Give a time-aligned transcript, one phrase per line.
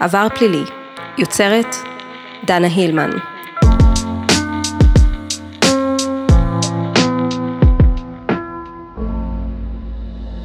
[0.00, 0.62] עבר פלילי,
[1.18, 1.66] יוצרת
[2.46, 3.10] דנה הילמן.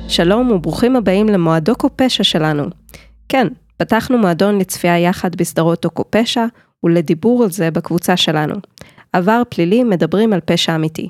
[0.08, 2.64] שלום וברוכים הבאים למועדוקו פשע שלנו.
[3.30, 6.46] כן, פתחנו מועדון לצפייה יחד בסדרות דוקו פשע
[6.84, 8.56] ולדיבור על זה בקבוצה שלנו.
[9.14, 11.10] עבר פלילי מדברים על פשע אמיתי.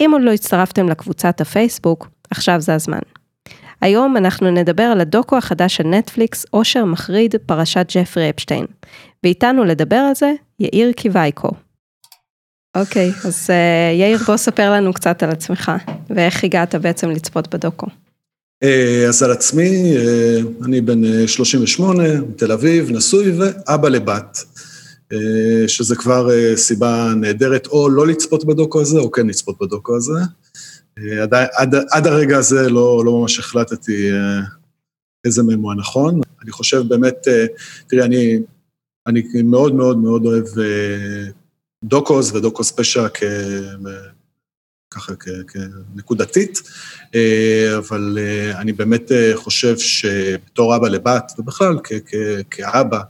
[0.00, 3.13] אם עוד לא הצטרפתם לקבוצת הפייסבוק, עכשיו זה הזמן.
[3.84, 8.66] היום אנחנו נדבר על הדוקו החדש של נטפליקס, אושר מחריד, פרשת ג'פרי אפשטיין.
[9.22, 11.50] ואיתנו לדבר על זה, יאיר קיווייקו.
[12.76, 15.72] אוקיי, אז uh, יאיר, בוא ספר לנו קצת על עצמך,
[16.10, 17.86] ואיך הגעת בעצם לצפות בדוקו.
[18.62, 22.04] אה, אז על עצמי, אה, אני בן 38,
[22.36, 24.38] תל אביב, נשוי ואבא לבת,
[25.66, 30.20] שזה כבר סיבה נהדרת, או לא לצפות בדוקו הזה, או כן לצפות בדוקו הזה.
[31.22, 34.10] עד, עד, עד הרגע הזה לא, לא ממש החלטתי
[35.24, 36.20] איזה מהם הוא הנכון.
[36.42, 37.28] אני חושב באמת,
[37.86, 38.38] תראי, אני,
[39.06, 40.44] אני מאוד מאוד מאוד אוהב
[41.84, 43.22] דוקוס ודוקוס פשע כ...
[44.90, 45.12] ככה
[45.48, 46.62] כנקודתית,
[47.78, 48.18] אבל
[48.54, 51.78] אני באמת חושב שבתור אבא לבת, ובכלל
[52.50, 53.00] כאבא,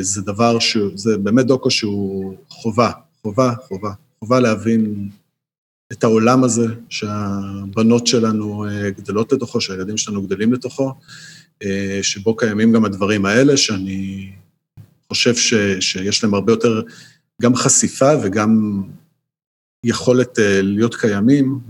[0.00, 2.90] זה דבר שהוא, זה באמת דוקו שהוא חובה,
[3.22, 5.08] חובה, חובה, חובה להבין
[5.92, 8.64] את העולם הזה שהבנות שלנו
[8.96, 10.94] גדלות לתוכו, שהילדים שלנו גדלים לתוכו,
[12.02, 14.32] שבו קיימים גם הדברים האלה, שאני
[15.08, 16.82] חושב ש, שיש להם הרבה יותר
[17.42, 18.82] גם חשיפה וגם
[19.84, 21.60] יכולת להיות קיימים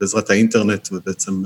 [0.00, 1.42] בעזרת האינטרנט ובעצם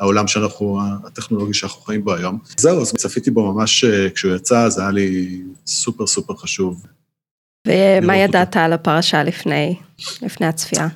[0.00, 2.38] העולם שאנחנו, הטכנולוגי שאנחנו חיים בו היום.
[2.56, 6.86] זהו, אז צפיתי בו ממש כשהוא יצא, זה היה לי סופר סופר חשוב.
[7.68, 9.76] ומה ידעת על הפרשה לפני,
[10.22, 10.88] לפני הצפייה?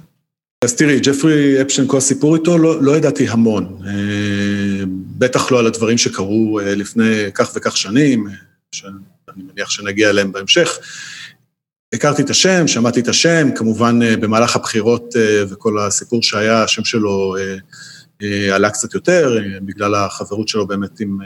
[0.64, 3.82] אז תראי, ג'פרי אפשטיין, כל הסיפור איתו, לא, לא ידעתי המון.
[5.18, 8.26] בטח לא על הדברים שקרו לפני כך וכך שנים,
[8.72, 8.92] שאני
[9.36, 10.78] מניח שנגיע אליהם בהמשך.
[11.94, 15.14] הכרתי את השם, שמעתי את השם, כמובן במהלך הבחירות
[15.48, 17.36] וכל הסיפור שהיה, השם שלו
[18.52, 21.18] עלה קצת יותר, בגלל החברות שלו באמת עם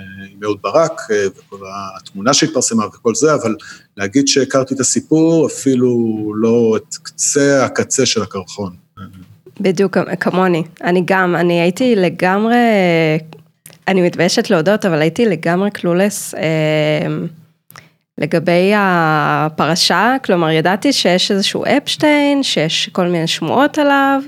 [0.45, 1.01] אהוד ברק,
[1.37, 1.57] וכל
[1.97, 3.57] התמונה שהתפרסמה וכל זה, אבל
[3.97, 8.73] להגיד שהכרתי את הסיפור, אפילו לא את קצה הקצה של הקרחון.
[9.61, 12.57] בדיוק כמוני, אני גם, אני הייתי לגמרי,
[13.89, 16.35] אני מתביישת להודות, אבל הייתי לגמרי קלולס.
[18.19, 24.23] לגבי הפרשה, כלומר ידעתי שיש איזשהו אפשטיין, שיש כל מיני שמועות עליו,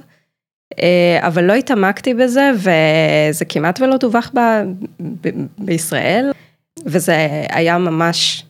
[1.21, 4.41] אבל לא התעמקתי בזה וזה כמעט ולא דווח ב,
[5.21, 6.33] ב, בישראל,
[6.87, 7.17] וזה
[7.51, 8.45] היה ממש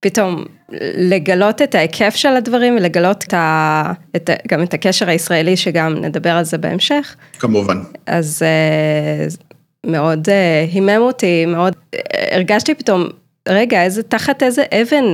[0.00, 0.44] פתאום
[0.96, 6.30] לגלות את ההיקף של הדברים ולגלות את ה, את, גם את הקשר הישראלי שגם נדבר
[6.30, 7.16] על זה בהמשך.
[7.38, 7.82] כמובן.
[8.06, 8.42] אז
[9.86, 10.28] מאוד
[10.72, 11.76] הימם אותי, מאוד
[12.32, 13.08] הרגשתי פתאום
[13.48, 15.04] רגע, איזה, תחת איזה אבן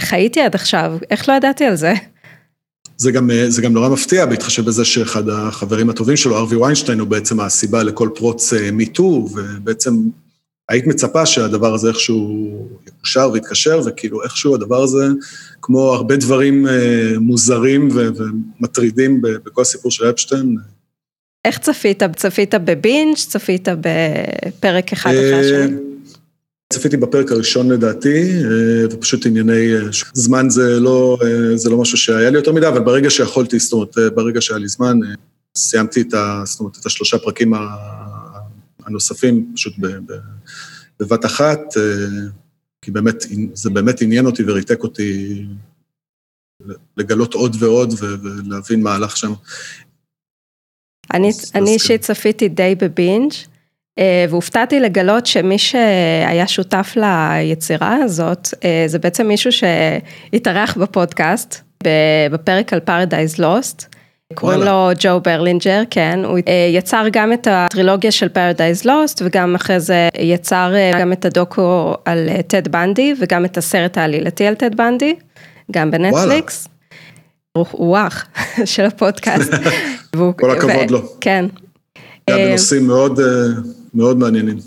[0.00, 1.92] חייתי עד עכשיו, איך לא ידעתי על זה?
[3.02, 7.08] זה גם, זה גם נורא מפתיע, בהתחשב בזה שאחד החברים הטובים שלו, ארווי ויינשטיין, הוא
[7.08, 9.94] בעצם הסיבה לכל פרוץ מיטו, ובעצם
[10.68, 15.08] היית מצפה שהדבר הזה איכשהו יקושר ויתקשר, וכאילו איכשהו הדבר הזה,
[15.62, 16.66] כמו הרבה דברים
[17.20, 20.56] מוזרים ומטרידים בכל הסיפור של אפשטיין.
[21.44, 22.02] איך צפית?
[22.16, 23.16] צפית בבינג'?
[23.16, 25.91] צפית בפרק אחד אחרי השני?
[26.72, 28.32] צפיתי בפרק הראשון לדעתי,
[28.90, 29.72] ופשוט ענייני
[30.14, 31.18] זמן זה לא,
[31.54, 34.68] זה לא משהו שהיה לי יותר מדי, אבל ברגע שיכולתי, זאת אומרת, ברגע שהיה לי
[34.68, 34.98] זמן,
[35.56, 37.52] סיימתי את, ה, זאת אומרת, את השלושה פרקים
[38.84, 39.74] הנוספים, פשוט
[41.00, 41.60] בבת אחת,
[42.82, 43.24] כי באמת,
[43.54, 45.42] זה באמת עניין אותי וריתק אותי
[46.96, 49.32] לגלות עוד ועוד ולהבין מה הלך שם.
[51.54, 53.32] אני אישית צפיתי די בבינג'.
[54.28, 58.48] והופתעתי לגלות שמי שהיה שותף ליצירה הזאת,
[58.86, 61.60] זה בעצם מישהו שהתארח בפודקאסט,
[62.32, 63.94] בפרק על פרדייז לוסט.
[64.34, 66.38] קוראים לו ג'ו ברלינג'ר, כן, הוא
[66.72, 72.28] יצר גם את הטרילוגיה של פרדייז לוסט, וגם אחרי זה יצר גם את הדוקו על
[72.46, 75.14] טד בנדי, וגם את הסרט העלילתי על טד בנדי,
[75.70, 76.68] גם בנטפליקס.
[77.56, 78.26] הוא אח
[78.64, 79.52] של הפודקאסט.
[80.40, 81.02] כל הכבוד לו.
[81.20, 81.46] כן.
[82.30, 83.20] גם בנושאים מאוד...
[83.94, 84.58] מאוד מעניינים.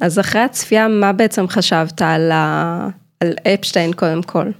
[0.00, 2.88] אז אחרי הצפייה, מה בעצם חשבת על, ה...
[3.20, 4.50] על אפשטיין קודם כל?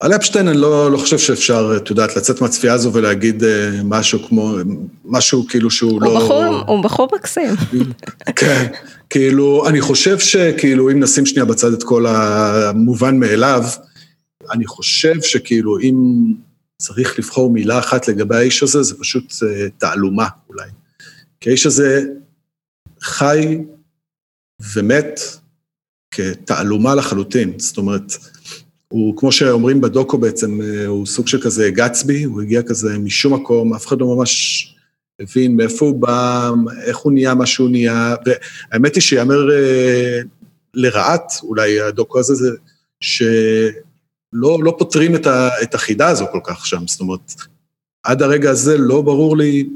[0.00, 3.42] על אפשטיין אני לא, לא חושב שאפשר, את יודעת, לצאת מהצפייה הזו ולהגיד
[3.84, 4.54] משהו כמו,
[5.04, 6.16] משהו כאילו שהוא הוא לא...
[6.16, 7.54] בחור, הוא בחור מקסים.
[8.36, 8.66] כן,
[9.10, 13.64] כאילו, אני חושב שכאילו, אם נשים שנייה בצד את כל המובן מאליו,
[14.52, 15.94] אני חושב שכאילו, אם
[16.78, 19.32] צריך לבחור מילה אחת לגבי האיש הזה, זה פשוט
[19.78, 20.68] תעלומה אולי.
[21.40, 22.04] כי האיש הזה
[23.02, 23.58] חי
[24.74, 25.20] ומת
[26.10, 27.58] כתעלומה לחלוטין.
[27.58, 28.12] זאת אומרת,
[28.88, 33.74] הוא, כמו שאומרים בדוקו בעצם, הוא סוג של כזה גצבי, הוא הגיע כזה משום מקום,
[33.74, 34.68] אף אחד לא ממש
[35.20, 36.50] הבין מאיפה הוא בא,
[36.82, 39.48] איך הוא נהיה מה שהוא נהיה, והאמת היא שיאמר
[40.74, 42.50] לרעת, אולי הדוקו הזה, זה
[43.00, 47.34] שלא לא פותרים את, ה, את החידה הזו כל כך שם, זאת אומרת,
[48.02, 49.68] עד הרגע הזה לא ברור לי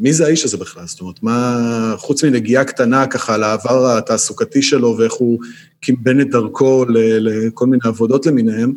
[0.00, 4.96] מי זה האיש הזה בכלל, זאת אומרת, מה, חוץ מנגיעה קטנה ככה לעבר התעסוקתי שלו
[4.98, 5.38] ואיך הוא
[5.80, 8.74] קימבן את דרכו לכל מיני עבודות למיניהם,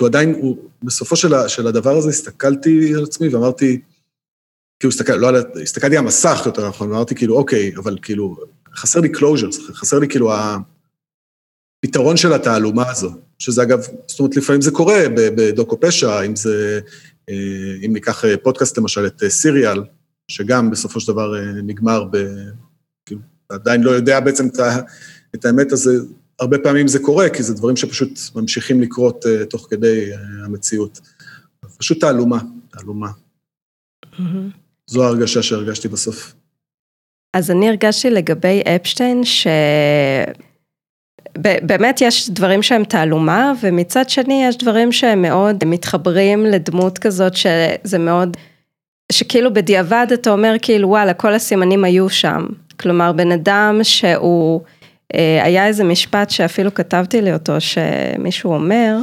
[0.00, 3.80] הוא עדיין, הוא, בסופו של, של הדבר הזה הסתכלתי על עצמי ואמרתי,
[4.80, 5.28] כאילו הסתכל, לא,
[5.62, 8.36] הסתכלתי על המסך יותר נכון, ואמרתי כאילו, אוקיי, אבל כאילו,
[8.74, 10.32] חסר לי closure, חסר לי כאילו
[11.84, 16.80] הפתרון של התעלומה הזו, שזה אגב, זאת אומרת, לפעמים זה קורה בדוקו פשע, אם זה,
[17.28, 19.84] אה, אם ניקח אה, פודקאסט למשל, את סיריאל, אה,
[20.28, 22.16] שגם בסופו של דבר נגמר ב...
[23.06, 24.80] כאילו, עדיין לא יודע בעצם את, ה,
[25.34, 25.90] את האמת הזה,
[26.40, 30.10] הרבה פעמים זה קורה, כי זה דברים שפשוט ממשיכים לקרות תוך כדי
[30.44, 31.00] המציאות.
[31.78, 32.38] פשוט תעלומה,
[32.70, 33.08] תעלומה.
[34.04, 34.22] Mm-hmm.
[34.86, 36.34] זו ההרגשה שהרגשתי בסוף.
[37.36, 39.46] אז אני הרגשתי לגבי אפשטיין ש...
[41.38, 47.98] באמת יש דברים שהם תעלומה, ומצד שני יש דברים שהם מאוד מתחברים לדמות כזאת שזה
[47.98, 48.36] מאוד,
[49.12, 52.46] שכאילו בדיעבד אתה אומר כאילו וואלה כל הסימנים היו שם.
[52.80, 54.60] כלומר בן אדם שהוא,
[55.14, 58.96] אה, היה איזה משפט שאפילו כתבתי לי אותו שמישהו אומר,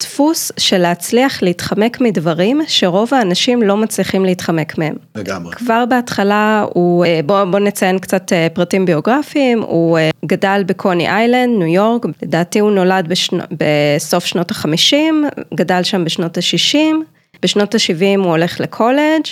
[0.00, 4.94] דפוס של להצליח להתחמק מדברים שרוב האנשים לא מצליחים להתחמק מהם.
[5.14, 5.56] לגמרי.
[5.56, 11.08] כבר בהתחלה הוא, אה, בוא, בוא נציין קצת אה, פרטים ביוגרפיים, הוא אה, גדל בקוני
[11.08, 15.24] איילנד, ניו יורק, לדעתי הוא נולד בשנו, בסוף שנות החמישים,
[15.54, 17.04] גדל שם בשנות השישים,
[17.42, 19.26] בשנות השבעים הוא הולך לקולג'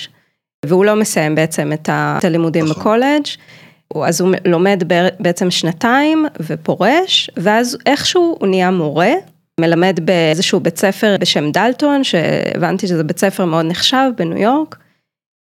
[0.66, 1.88] והוא לא מסיים בעצם את
[2.25, 2.81] הלימודים נכון.
[2.81, 3.26] בקולג'.
[4.05, 4.82] אז הוא לומד
[5.20, 9.12] בעצם שנתיים ופורש, ואז איכשהו הוא נהיה מורה.
[9.60, 14.76] מלמד באיזשהו בית ספר בשם דלטון, שהבנתי שזה בית ספר מאוד נחשב בניו יורק.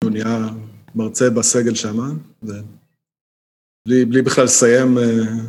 [0.03, 0.47] הוא נהיה
[0.95, 1.97] מרצה בסגל שם,
[3.87, 5.03] בלי, בלי בכלל לסיים אה,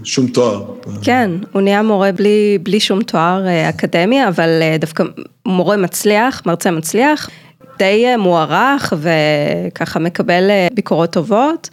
[0.04, 0.64] שום תואר.
[1.02, 5.04] כן, הוא נהיה מורה בלי, בלי שום תואר אה, אקדמי, אבל אה, דווקא
[5.46, 7.30] מורה מצליח, מרצה מצליח,
[7.78, 11.68] די מוערך וככה מקבל ביקורות טובות.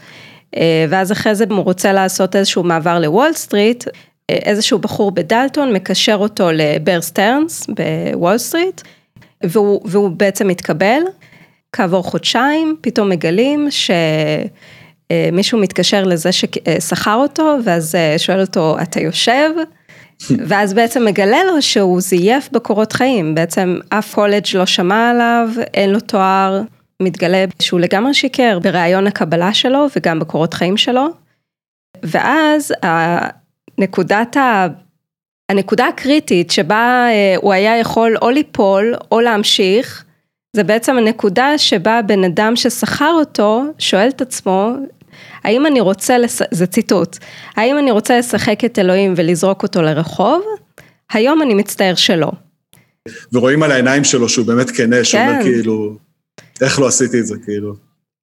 [0.89, 3.83] ואז אחרי זה הוא רוצה לעשות איזשהו מעבר לוול סטריט,
[4.29, 8.81] איזשהו בחור בדלטון מקשר אותו לבר סטרנס בוול סטריט,
[9.43, 11.01] והוא, והוא בעצם מתקבל.
[11.73, 13.67] כעבור חודשיים פתאום מגלים
[15.13, 19.49] שמישהו מתקשר לזה ששכר אותו, ואז שואל אותו, אתה יושב?
[20.47, 25.89] ואז בעצם מגלה לו שהוא זייף בקורות חיים, בעצם אף קולג' לא שמע עליו, אין
[25.89, 26.61] לו תואר,
[27.01, 31.07] מתגלה שהוא לגמרי שיקר בראיון הקבלה שלו וגם בקורות חיים שלו.
[32.03, 32.73] ואז
[33.77, 34.67] נקודת ה...
[35.49, 40.03] הנקודה הקריטית שבה אה, הוא היה יכול או ליפול או להמשיך,
[40.55, 44.73] זה בעצם הנקודה שבה בן אדם ששכר אותו שואל את עצמו,
[45.43, 46.41] האם אני רוצה, לש...
[46.51, 47.17] זה ציטוט,
[47.55, 50.41] האם אני רוצה לשחק את אלוהים ולזרוק אותו לרחוב?
[51.13, 52.31] היום אני מצטער שלא.
[53.33, 55.03] ורואים על העיניים שלו שהוא באמת כנה, כן.
[55.03, 55.97] שאומר כאילו,
[56.61, 57.73] איך לא עשיתי את זה, כאילו.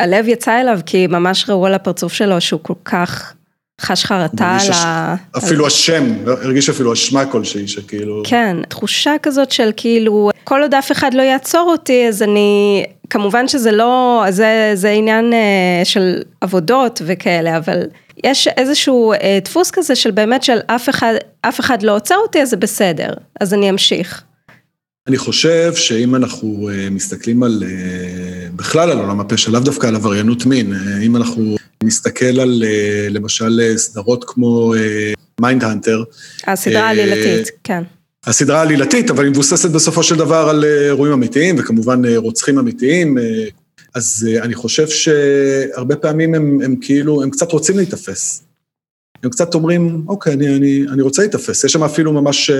[0.00, 3.34] הלב יצא אליו כי ממש ראו על הפרצוף שלו שהוא כל כך
[3.80, 5.14] חש חרטה על ה...
[5.38, 8.22] אפילו השם, הרגיש אפילו אשמה כלשהי, שכאילו...
[8.26, 13.48] כן, תחושה כזאת של כאילו, כל עוד אף אחד לא יעצור אותי, אז אני, כמובן
[13.48, 17.82] שזה לא, זה, זה עניין אה, של עבודות וכאלה, אבל
[18.25, 22.43] יש איזשהו אה, דפוס כזה של באמת של אף אחד, אף אחד לא עוצר אותי,
[22.43, 24.22] אז זה בסדר, אז אני אמשיך.
[25.08, 27.63] אני חושב שאם אנחנו אה, מסתכלים על,
[28.56, 30.72] בכלל על עולם הפשע, לאו דווקא על עבריינות מין,
[31.03, 32.63] אם אנחנו נסתכל על
[33.10, 34.75] למשל סדרות כמו
[35.41, 36.03] מיינד אה, הנטר.
[36.46, 37.82] הסדרה העלילתית, כן.
[38.26, 43.18] הסדרה העלילתית, אבל היא מבוססת בסופו של דבר על אירועים אמיתיים, וכמובן רוצחים אמיתיים.
[43.94, 48.42] אז אני חושב שהרבה פעמים הם, הם כאילו, הם קצת רוצים להיתפס.
[49.22, 51.64] הם קצת אומרים, אוקיי, אני, אני, אני רוצה להיתפס.
[51.64, 52.50] יש שם אפילו ממש,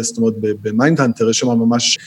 [0.00, 1.98] זאת אומרת, במיינד הנטר יש שם ממש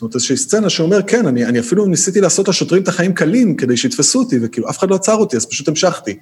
[0.00, 3.56] זאת אומרת, איזושהי סצנה שאומר, כן, אני, אני אפילו ניסיתי לעשות לשוטרים את החיים קלים
[3.56, 6.18] כדי שיתפסו אותי, וכאילו אף אחד לא עצר אותי, אז פשוט המשכתי.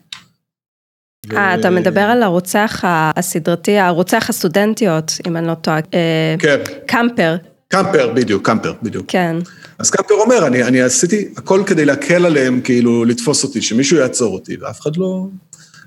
[1.37, 1.61] אה, ו...
[1.61, 5.79] אתה מדבר על הרוצח הסדרתי, הרוצח הסטודנטיות, אם אני לא טועה.
[5.95, 6.59] אה, כן.
[6.87, 7.37] קמפר.
[7.69, 9.05] קמפר, בדיוק, קמפר, בדיוק.
[9.09, 9.37] כן.
[9.79, 14.35] אז קמפר אומר, אני, אני עשיתי הכל כדי להקל עליהם, כאילו, לתפוס אותי, שמישהו יעצור
[14.35, 15.27] אותי, ואף אחד לא,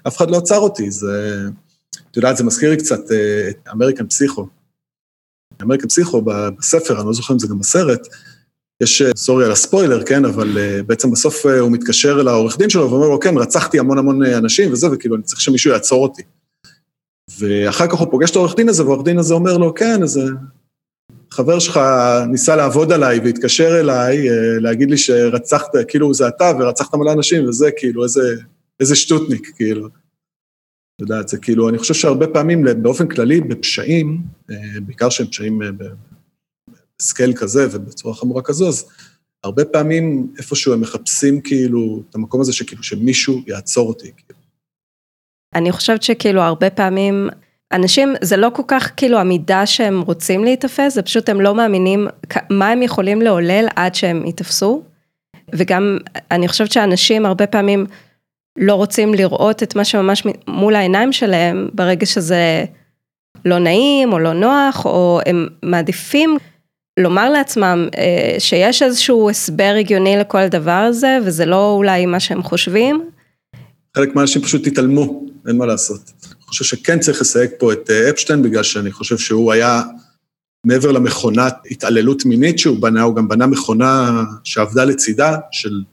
[0.07, 1.39] אף אחד לא עצר אותי, זה,
[2.11, 4.47] את יודעת, זה מזכיר לי קצת אה, את אמריקן פסיכו.
[5.61, 8.07] אמריקן פסיכו בספר, אני לא זוכר אם זה גם בסרט,
[8.81, 13.19] יש, sorry על הספוילר, כן, אבל בעצם בסוף הוא מתקשר לעורך דין שלו ואומר לו,
[13.19, 16.21] כן, רצחתי המון המון אנשים וזה, וכאילו, אני צריך שמישהו יעצור אותי.
[17.39, 20.21] ואחר כך הוא פוגש את העורך דין הזה, והעורך דין הזה אומר לו, כן, איזה
[21.31, 21.79] חבר שלך
[22.31, 24.27] ניסה לעבוד עליי והתקשר אליי,
[24.59, 28.35] להגיד לי שרצחת, כאילו זה אתה ורצחת מלא אנשים וזה, כאילו, איזה,
[28.79, 29.87] איזה שטוטניק, כאילו.
[29.87, 29.91] את
[31.01, 34.21] יודעת, זה כאילו, אני חושב שהרבה פעמים, באופן כללי, בפשעים,
[34.85, 35.61] בעיקר שהם פשעים
[37.01, 38.85] בסקייל כזה ובצורה חמורה כזו, אז
[39.43, 44.11] הרבה פעמים איפשהו הם מחפשים כאילו את המקום הזה שכאילו שמישהו יעצור אותי.
[44.17, 44.39] כאילו.
[45.55, 47.29] אני חושבת שכאילו הרבה פעמים
[47.71, 52.07] אנשים זה לא כל כך כאילו המידה שהם רוצים להיתפס, זה פשוט הם לא מאמינים
[52.49, 54.83] מה הם יכולים לעולל עד שהם ייתפסו.
[55.53, 55.97] וגם
[56.31, 57.85] אני חושבת שאנשים הרבה פעמים
[58.57, 62.65] לא רוצים לראות את מה שממש מול העיניים שלהם ברגע שזה
[63.45, 66.37] לא נעים או לא נוח או הם מעדיפים
[67.01, 67.87] לומר לעצמם
[68.39, 73.09] שיש איזשהו הסבר הגיוני לכל דבר הזה וזה לא אולי מה שהם חושבים.
[73.97, 76.11] חלק מהאנשים פשוט התעלמו, אין מה לעשות.
[76.25, 79.81] אני חושב שכן צריך לסייג פה את אפשטיין, בגלל שאני חושב שהוא היה,
[80.65, 85.83] מעבר למכונת התעללות מינית שהוא בנה, הוא גם בנה מכונה שעבדה לצידה, של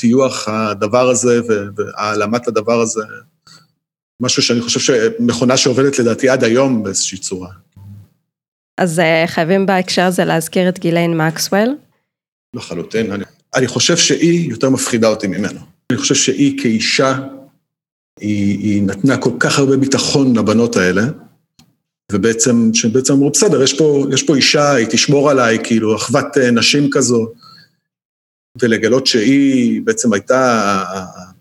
[0.00, 1.40] טיוח הדבר הזה
[1.76, 3.02] והעלמת הדבר הזה.
[4.22, 7.48] משהו שאני חושב שמכונה שעובדת לדעתי עד היום באיזושהי צורה.
[8.78, 11.68] אז חייבים בהקשר הזה להזכיר את גיליין מקסוול.
[12.54, 15.60] לחלוטין, אני, אני חושב שהיא יותר מפחידה אותי ממנו.
[15.92, 17.18] אני חושב שהיא כאישה,
[18.20, 21.02] היא, היא נתנה כל כך הרבה ביטחון לבנות האלה,
[22.12, 26.90] ובעצם, שבעצם אמרו, בסדר, יש פה, יש פה אישה, היא תשמור עליי, כאילו, אחוות נשים
[26.92, 27.32] כזו,
[28.62, 30.82] ולגלות שהיא בעצם הייתה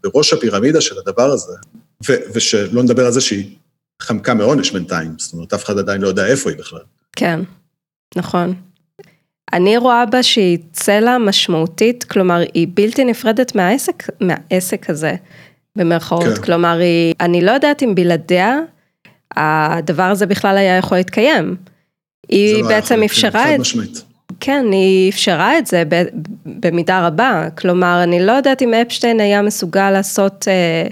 [0.04, 1.54] בראש הפירמידה של הדבר הזה,
[2.34, 3.56] ושלא נדבר על זה שהיא
[4.02, 6.82] חמקה מעונש בינתיים, זאת אומרת, אף אחד עדיין לא יודע איפה היא בכלל.
[7.18, 7.40] כן,
[8.16, 8.54] נכון.
[9.54, 15.16] אני רואה בה שהיא צלע משמעותית, כלומר, היא בלתי נפרדת מהעסק, מהעסק הזה,
[15.76, 16.38] במרכאות.
[16.38, 16.42] כן.
[16.42, 18.60] כלומר, היא, אני לא יודעת אם בלעדיה,
[19.36, 21.56] הדבר הזה בכלל היה יכול להתקיים.
[22.30, 23.60] היא לא בעצם אפשרה את...
[23.60, 24.04] משמעית.
[24.40, 25.84] כן, היא אפשרה את זה
[26.46, 27.48] במידה רבה.
[27.58, 30.88] כלומר, אני לא יודעת אם אפשטיין היה מסוגל לעשות, אה,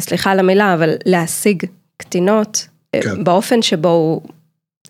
[0.00, 1.62] סליחה על המילה, אבל להשיג
[1.96, 3.24] קטינות, כן.
[3.24, 4.22] באופן שבו הוא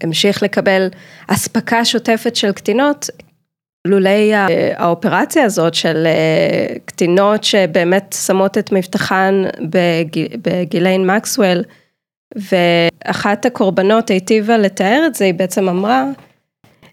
[0.02, 0.88] המשיך לקבל
[1.28, 3.10] אספקה שוטפת של קטינות,
[3.86, 4.32] לולי
[4.76, 6.06] האופרציה הזאת של
[6.84, 9.42] קטינות שבאמת שמות את מבטחן
[10.42, 11.62] בגיליין מקסוול,
[12.34, 16.04] ואחת הקורבנות היטיבה לתאר את זה, היא בעצם אמרה,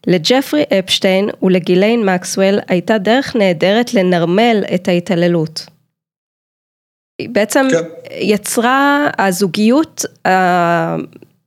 [0.07, 5.65] לג'פרי אפשטיין ולגיליין מקסוול הייתה דרך נהדרת לנרמל את ההתעללות.
[7.19, 7.83] היא בעצם כן.
[8.11, 10.05] יצרה הזוגיות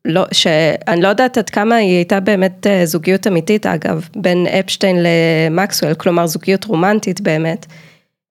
[0.07, 4.97] לא, שאני לא יודעת עד כמה היא הייתה באמת אה, זוגיות אמיתית אגב, בין אפשטיין
[5.03, 7.67] למקסואל, כלומר זוגיות רומנטית באמת.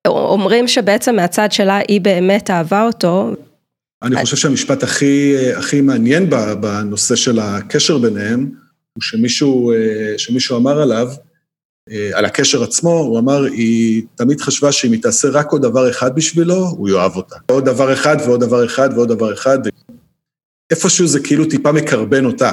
[0.07, 3.33] אומרים שבעצם מהצד שלה היא באמת אהבה אותו.
[4.03, 6.29] אני חושב שהמשפט הכי, הכי מעניין
[6.59, 8.49] בנושא של הקשר ביניהם,
[8.93, 11.07] הוא שמישהו, אה, שמישהו אמר עליו,
[11.91, 15.89] אה, על הקשר עצמו, הוא אמר, היא תמיד חשבה שאם היא תעשה רק עוד דבר
[15.89, 17.35] אחד בשבילו, הוא יאהב אותה.
[17.51, 19.59] עוד דבר אחד ועוד דבר אחד ועוד דבר אחד.
[20.71, 22.51] איפשהו זה כאילו טיפה מקרבן אותה.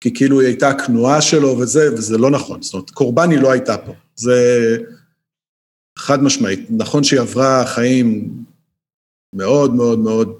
[0.00, 2.62] כי כאילו היא הייתה הכנועה שלו וזה, וזה לא נכון.
[2.62, 3.92] זאת אומרת, קורבן היא לא הייתה פה.
[4.16, 4.36] זה
[5.98, 6.66] חד משמעית.
[6.70, 8.28] נכון שהיא עברה חיים
[9.34, 10.38] מאוד מאוד מאוד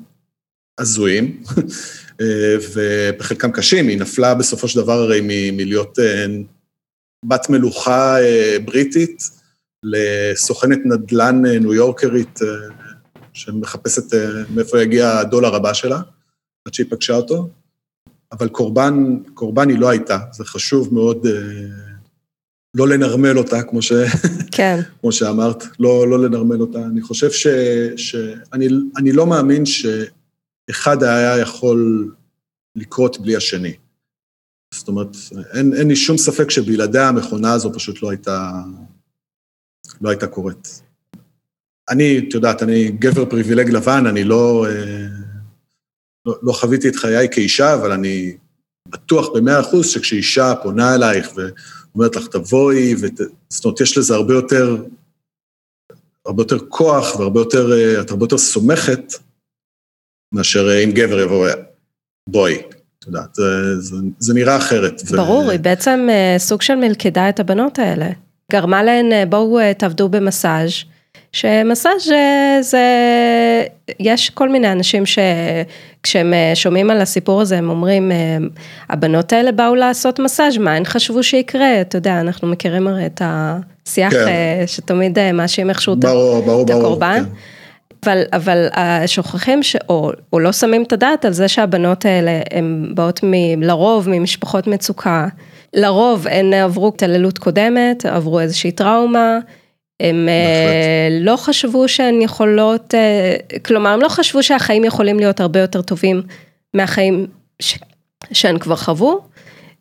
[0.78, 1.42] הזויים,
[2.74, 6.26] ובחלקם קשים, היא נפלה בסופו של דבר הרי מ- מלהיות אה,
[7.24, 9.22] בת מלוכה אה, בריטית
[9.82, 12.38] לסוכנת נדל"ן אה, ניו יורקרית
[13.32, 14.14] שמחפשת
[14.54, 16.00] מאיפה יגיע הדולר הבא שלה.
[16.66, 17.48] עד שהיא פגשה אותו,
[18.32, 21.32] אבל קורבן, קורבן היא לא הייתה, זה חשוב מאוד אה,
[22.74, 23.92] לא לנרמל אותה, כמו, ש...
[24.52, 24.80] כן.
[25.00, 26.78] כמו שאמרת, לא, לא לנרמל אותה.
[26.78, 27.46] אני חושב ש...
[27.96, 32.10] שאני אני לא מאמין שאחד היה יכול
[32.76, 33.74] לקרות בלי השני.
[34.74, 35.16] זאת אומרת,
[35.52, 38.52] אין, אין לי שום ספק שבלעדיה המכונה הזו פשוט לא הייתה,
[40.00, 40.82] לא הייתה קורית.
[41.90, 44.66] אני, את יודעת, אני גבר פריבילג לבן, אני לא...
[44.68, 45.15] אה,
[46.26, 48.36] לא, לא חוויתי את חיי כאישה, אבל אני
[48.88, 53.12] בטוח במאה אחוז שכשאישה פונה אלייך ואומרת לך, תבואי, ות...
[53.48, 54.76] זאת אומרת, יש לזה הרבה יותר,
[56.26, 57.66] הרבה יותר כוח והרבה יותר,
[58.00, 59.14] את הרבה יותר סומכת,
[60.34, 61.48] מאשר אם גבר יבוא,
[62.28, 62.62] בואי.
[62.98, 65.02] את יודעת, זה, זה, זה נראה אחרת.
[65.10, 65.50] ברור, ו...
[65.50, 68.10] היא בעצם סוג של מלכדה את הבנות האלה.
[68.52, 70.72] גרמה להן, בואו תעבדו במסאז',
[71.36, 72.12] שמסאז'
[72.60, 72.84] זה,
[74.00, 78.12] יש כל מיני אנשים שכשהם שומעים על הסיפור הזה הם אומרים,
[78.90, 81.80] הבנות האלה באו לעשות מסאז', מה הן חשבו שיקרה?
[81.80, 84.64] אתה יודע, אנחנו מכירים הרי את השיח כן.
[84.66, 86.04] שתמיד מאשים איכשהו את
[86.70, 87.24] הקורבן.
[87.24, 87.30] כן.
[88.02, 88.66] אבל, אבל
[89.06, 89.76] שוכחים ש...
[89.88, 94.66] או, או לא שמים את הדעת על זה שהבנות האלה הן באות מ, לרוב ממשפחות
[94.66, 95.26] מצוקה,
[95.74, 99.38] לרוב הן עברו התעללות קודמת, עברו איזושהי טראומה,
[100.00, 105.60] הם אה, לא חשבו שהן יכולות, אה, כלומר הם לא חשבו שהחיים יכולים להיות הרבה
[105.60, 106.22] יותר טובים
[106.74, 107.26] מהחיים
[107.62, 107.78] ש,
[108.32, 109.20] שהן כבר חוו,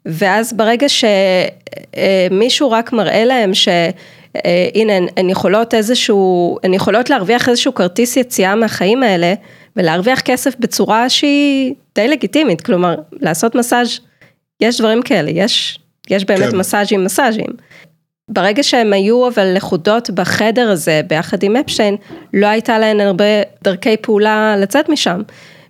[0.05, 8.17] ואז ברגע שמישהו רק מראה להם שהנה הן יכולות איזשהו, הן יכולות להרוויח איזשהו כרטיס
[8.17, 9.34] יציאה מהחיים האלה,
[9.75, 14.00] ולהרוויח כסף בצורה שהיא די לגיטימית, כלומר לעשות מסאז',
[14.62, 15.79] יש דברים כאלה, יש,
[16.10, 16.57] יש באמת כן.
[16.57, 17.45] מסאז'ים מסאז'ים.
[18.29, 21.96] ברגע שהם היו אבל לכודות בחדר הזה ביחד עם אפשטיין,
[22.34, 23.25] לא הייתה להן הרבה
[23.63, 25.22] דרכי פעולה לצאת משם.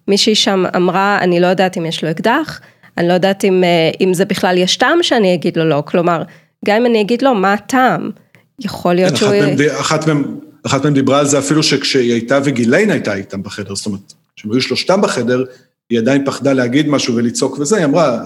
[0.08, 2.62] מישהי שם אמרה, אני לא יודעת אם יש לו אקדח,
[2.98, 6.24] אני לא יודעת אם, אה, אם זה בכלל יש טעם שאני אגיד לו לא, כלומר,
[6.66, 8.12] גם אם אני אגיד לו, מה הטעם?
[8.60, 9.32] יכול להיות כן, שהוא...
[9.80, 13.86] אחת מהם, אחת מהם דיברה על זה אפילו שכשהיא הייתה וגיליין הייתה איתם בחדר, זאת
[13.86, 15.44] אומרת, כשהם היו שלושתם בחדר,
[15.90, 18.20] היא עדיין פחדה להגיד משהו ולצעוק וזה, היא אמרה,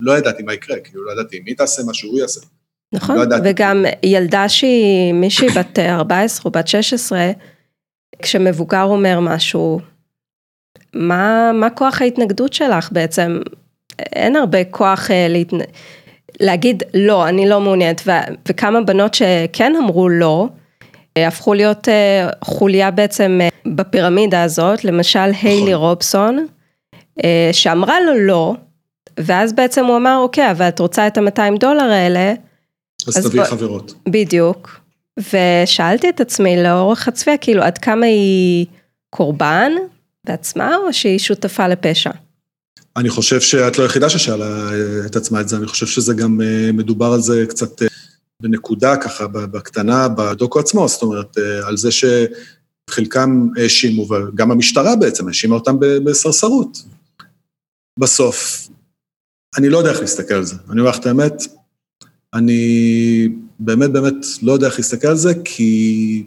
[0.00, 2.40] לא ידעתי מה יקרה, כאילו לא ידעתי אם היא תעשה משהו, הוא יעשה.
[2.92, 7.30] נכון, לא וגם ילדה שהיא מישהי בת 14 או בת 16,
[8.22, 9.80] כשמבוגר אומר משהו,
[10.94, 13.40] מה, מה כוח ההתנגדות שלך בעצם?
[13.98, 15.56] אין הרבה כוח uh, להתנ...
[16.40, 18.10] להגיד לא, אני לא מעוניינת, ו...
[18.48, 20.48] וכמה בנות שכן אמרו לא,
[21.16, 25.48] אה, הפכו להיות uh, חוליה בעצם בפירמידה הזאת, למשל נכון.
[25.48, 26.46] היילי רובסון,
[27.52, 28.54] שאמרה לו לא,
[29.20, 32.34] ואז בעצם הוא אמר, אוקיי, אבל את רוצה את ה-200 דולר האלה,
[33.06, 33.94] אז, אז תביאי חברות.
[34.08, 34.80] בדיוק.
[35.18, 38.66] ושאלתי את עצמי לאורך הצפייה, כאילו עד כמה היא
[39.10, 39.72] קורבן
[40.26, 42.10] בעצמה, או שהיא שותפה לפשע?
[42.96, 46.40] אני חושב שאת לא היחידה ששאלה אה, את עצמה את זה, אני חושב שזה גם
[46.40, 47.88] אה, מדובר על זה קצת אה,
[48.42, 55.54] בנקודה ככה, בקטנה, בדוקו עצמו, זאת אומרת, על זה שחלקם האשימו, וגם המשטרה בעצם האשימה
[55.54, 56.78] אותם בסרסרות.
[57.98, 58.68] בסוף,
[59.58, 61.32] אני לא יודע איך להסתכל על זה, אני אומר לך את האמת,
[62.34, 66.26] אני באמת באמת לא יודע איך להסתכל על זה, כי...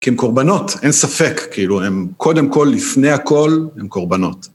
[0.00, 4.48] כי הם קורבנות, אין ספק, כאילו, הם קודם כל, לפני הכל, הם קורבנות.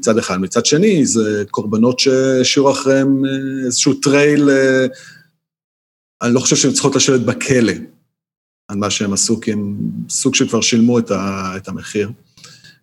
[0.00, 0.36] מצד אחד.
[0.36, 3.30] מצד שני, זה קורבנות שהשאירו אחריהם אה,
[3.66, 4.86] איזשהו trail, אה,
[6.22, 7.72] אני לא חושב שהן צריכות לשבת בכלא
[8.68, 9.76] על מה שהם עשו, כי הם
[10.08, 12.10] סוג שכבר שילמו את, ה, את המחיר.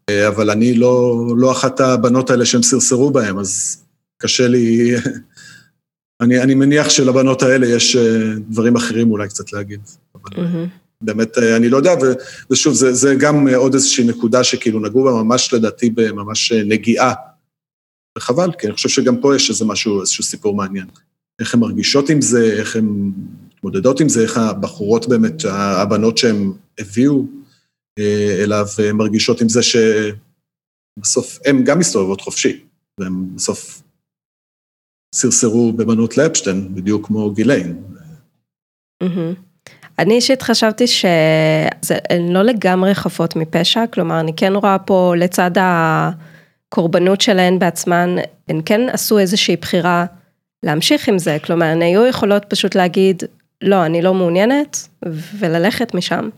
[0.09, 3.83] אה, אבל אני לא, לא אחת הבנות האלה שהם סרסרו בהם, אז
[4.17, 4.91] קשה לי
[6.21, 9.79] אני, אני מניח שלבנות האלה יש אה, דברים אחרים אולי קצת להגיד.
[10.17, 10.39] mm-hmm.
[11.01, 12.13] באמת, אה, אני לא יודע, ו,
[12.51, 17.13] ושוב, זה, זה גם עוד איזושהי נקודה שכאילו נגעו בה ממש לדעתי בממש נגיעה.
[18.17, 20.87] וחבל, כי אני חושב שגם פה יש איזה משהו, איזשהו סיפור מעניין.
[21.39, 23.11] איך הן מרגישות עם זה, איך הן
[23.47, 27.25] מתמודדות עם זה, איך הבחורות באמת, הבנות שהן הביאו
[28.43, 32.59] אליו, מרגישות עם זה שבסוף הן גם מסתובבות חופשי,
[32.99, 33.83] והן בסוף
[35.13, 37.75] סרסרו בבנות לאפשטיין, בדיוק כמו גיליין.
[39.99, 47.21] אני אישית חשבתי שהן לא לגמרי חפות מפשע, כלומר אני כן רואה פה לצד הקורבנות
[47.21, 48.15] שלהן בעצמן,
[48.47, 50.05] הן כן עשו איזושהי בחירה
[50.63, 53.23] להמשיך עם זה, כלומר הן היו יכולות פשוט להגיד,
[53.61, 54.87] לא, אני לא מעוניינת,
[55.39, 56.29] וללכת משם.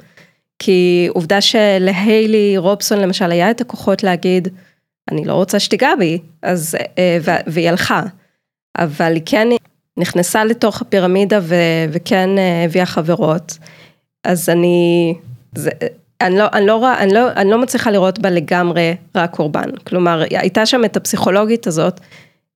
[0.60, 4.48] כי עובדה שלהיילי רובסון למשל היה את הכוחות להגיד,
[5.12, 8.04] אני לא רוצה שתיגע בי, אז, אה, והיא הלכה.
[8.80, 9.48] אבל היא כן
[9.98, 11.56] נכנסה לתוך הפירמידה ו,
[11.92, 13.58] וכן אה, הביאה חברות.
[14.24, 15.14] אז אני,
[15.56, 15.70] זה,
[16.22, 19.70] אני לא, אני, לא, אני, לא, אני לא מצליחה לראות בה לגמרי רק קורבן.
[19.88, 22.00] כלומר, הייתה שם את הפסיכולוגית הזאת,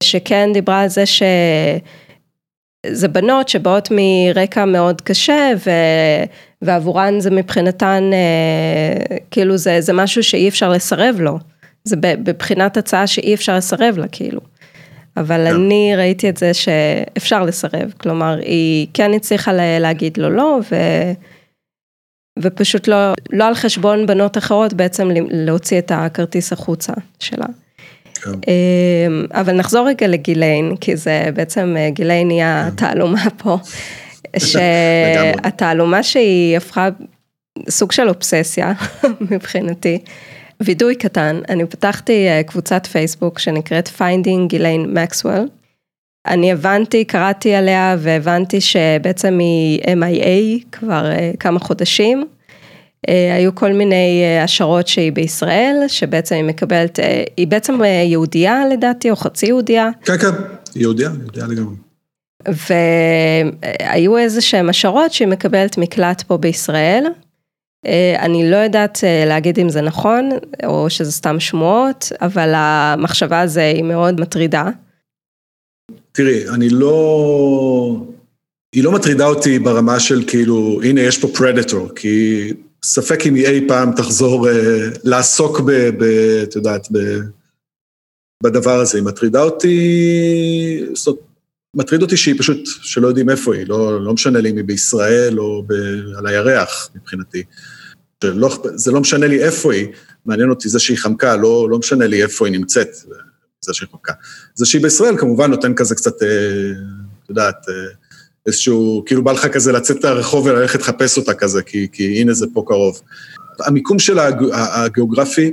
[0.04, 1.24] שכן דיברה על זה ש...
[2.88, 5.70] זה בנות שבאות מרקע מאוד קשה ו...
[6.62, 11.38] ועבורן זה מבחינתן אה, כאילו זה, זה משהו שאי אפשר לסרב לו,
[11.84, 14.42] זה בבחינת הצעה שאי אפשר לסרב לה כאילו.
[15.18, 15.48] אבל.
[15.50, 15.56] כן.
[15.56, 20.76] אני ראיתי את זה שאפשר לסרב, כלומר, היא כן הצליחה להגיד לו לא, ו...
[22.42, 27.46] ופשוט לא, לא על חשבון בנות אחרות בעצם להוציא את הכרטיס החוצה שלה.
[28.24, 28.32] כן.
[28.32, 32.68] אמ, אבל נחזור רגע לגיליין, כי זה בעצם אה, גיליין היא כן.
[32.68, 33.58] התעלומה פה,
[34.50, 36.90] שהתעלומה שהיא הפכה
[37.70, 38.74] סוג של אובססיה
[39.32, 40.00] מבחינתי.
[40.64, 45.48] וידוי קטן, אני פתחתי אה, קבוצת פייסבוק שנקראת Finding גיליין מקסוול,
[46.28, 52.28] אני הבנתי, קראתי עליה והבנתי שבעצם היא MIA כבר כמה חודשים.
[53.08, 57.00] היו כל מיני השערות שהיא בישראל, שבעצם היא מקבלת,
[57.38, 59.90] היא בעצם יהודייה לדעתי, או חצי יהודייה.
[60.06, 60.28] כן, כן,
[60.76, 61.76] יהודייה, יהודייה לגמרי.
[62.48, 67.04] והיו איזה שהם השערות שהיא מקבלת מקלט פה בישראל.
[68.20, 70.30] אני לא יודעת להגיד אם זה נכון,
[70.66, 74.70] או שזה סתם שמועות, אבל המחשבה הזו היא מאוד מטרידה.
[76.12, 78.06] תראי, אני לא...
[78.76, 82.48] היא לא מטרידה אותי ברמה של כאילו, הנה יש פה פרדטור, כי
[82.86, 84.48] ספק אם היא אי פעם תחזור
[85.04, 85.72] לעסוק ב...
[85.72, 86.04] ב
[86.44, 86.98] את יודעת, ב...
[88.44, 88.98] בדבר הזה.
[88.98, 91.20] היא מטרידה אותי, זאת
[91.76, 95.40] מטריד אותי שהיא פשוט, שלא יודעים איפה היא, לא, לא משנה לי אם היא בישראל
[95.40, 95.74] או ב,
[96.18, 97.44] על הירח מבחינתי.
[98.24, 99.88] שלא, זה לא משנה לי איפה היא,
[100.26, 102.88] מעניין אותי זה שהיא חמקה, לא, לא משנה לי איפה היא נמצאת,
[103.62, 104.14] זה שהיא חמקה.
[104.56, 106.28] זה שהיא בישראל כמובן נותן כזה קצת, אה,
[107.24, 107.74] את יודעת, אה,
[108.46, 112.46] איזשהו, כאילו בא לך כזה לצאת לרחוב וללכת לחפש אותה כזה, כי, כי הנה זה
[112.54, 113.02] פה קרוב.
[113.66, 115.52] המיקום שלה הגיאוגרפי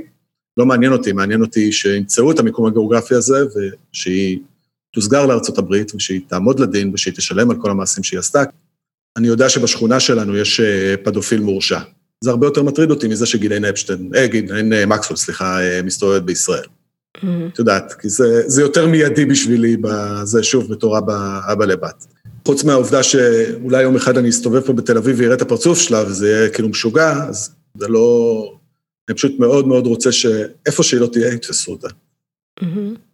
[0.57, 4.37] לא מעניין אותי, מעניין אותי שימצאו את המיקום הגיאוגרפי הזה ושהיא
[4.97, 8.43] תוסגר לארצות הברית ושהיא תעמוד לדין ושהיא תשלם על כל המעשים שהיא עשתה.
[9.17, 11.79] אני יודע שבשכונה שלנו יש אה, פדופיל מורשע.
[12.23, 16.21] זה הרבה יותר מטריד אותי מזה שגיליין אפשטיין, אה, גיליין אה, מקסוול, סליחה, אה, מסתובבת
[16.21, 16.63] בישראל.
[17.17, 17.53] Mm-hmm.
[17.53, 22.05] את יודעת, כי זה, זה יותר מיידי בשבילי, בזה שוב, בתור אבא, אבא לבת.
[22.45, 26.29] חוץ מהעובדה שאולי יום אחד אני אסתובב פה בתל אביב ואראה את הפרצוף שלה, וזה
[26.29, 28.53] יהיה כאילו משוגע, אז זה לא...
[29.09, 31.87] אני פשוט מאוד מאוד רוצה שאיפה שהיא לא תהיה, יתפסו אותה.
[32.59, 33.06] Mm-hmm.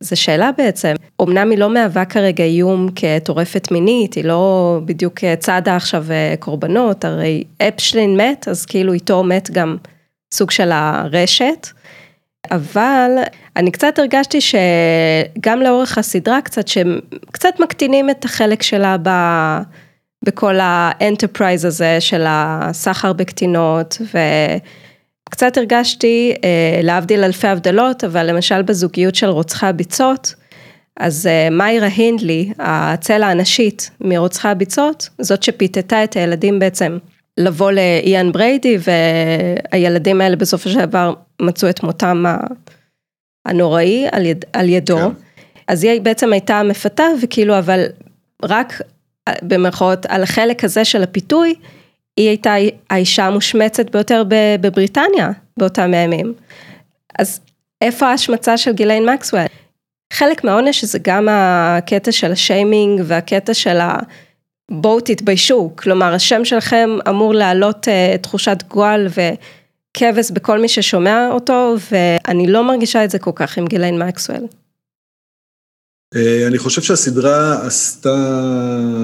[0.00, 5.76] זו שאלה בעצם, אמנם היא לא מהווה כרגע איום כטורפת מינית, היא לא בדיוק צדה
[5.76, 6.04] עכשיו
[6.38, 9.76] קורבנות, הרי אפשטיין מת, אז כאילו איתו מת גם
[10.34, 11.68] סוג של הרשת,
[12.50, 13.10] אבל
[13.56, 16.98] אני קצת הרגשתי שגם לאורך הסדרה קצת, שהם
[17.30, 19.08] קצת מקטינים את החלק שלה ב...
[20.24, 24.18] בכל ה enterprise הזה של הסחר בקטינות, ו...
[25.30, 30.34] קצת הרגשתי, אה, להבדיל אלפי הבדלות, אבל למשל בזוגיות של רוצחי הביצות,
[30.96, 36.98] אז אה, מיירה הינדלי, הצלע הנשית מרוצחי הביצות, זאת שפיתתה את הילדים בעצם
[37.38, 38.78] לבוא לאיאן בריידי,
[39.72, 42.24] והילדים האלה בסופו של דבר מצאו את מותם
[43.46, 44.98] הנוראי על, יד, על ידו.
[44.98, 45.08] כן.
[45.68, 47.84] אז היא בעצם הייתה מפתה, וכאילו, אבל
[48.42, 48.80] רק
[49.42, 51.54] במרכאות על החלק הזה של הפיתוי,
[52.20, 52.54] היא הייתה
[52.90, 54.22] האישה המושמצת ביותר
[54.60, 56.34] בבריטניה באותם הימים.
[57.18, 57.40] אז
[57.80, 59.46] איפה ההשמצה של גיליין מקסוול?
[60.12, 63.98] חלק מהעונש זה גם הקטע של השיימינג והקטע של ה...
[64.70, 71.76] בואו תתביישו, כלומר השם שלכם אמור להעלות uh, תחושת גועל וכבש בכל מי ששומע אותו,
[71.90, 74.46] ואני לא מרגישה את זה כל כך עם גיליין מקסוול.
[76.16, 78.16] אה, אני חושב שהסדרה עשתה,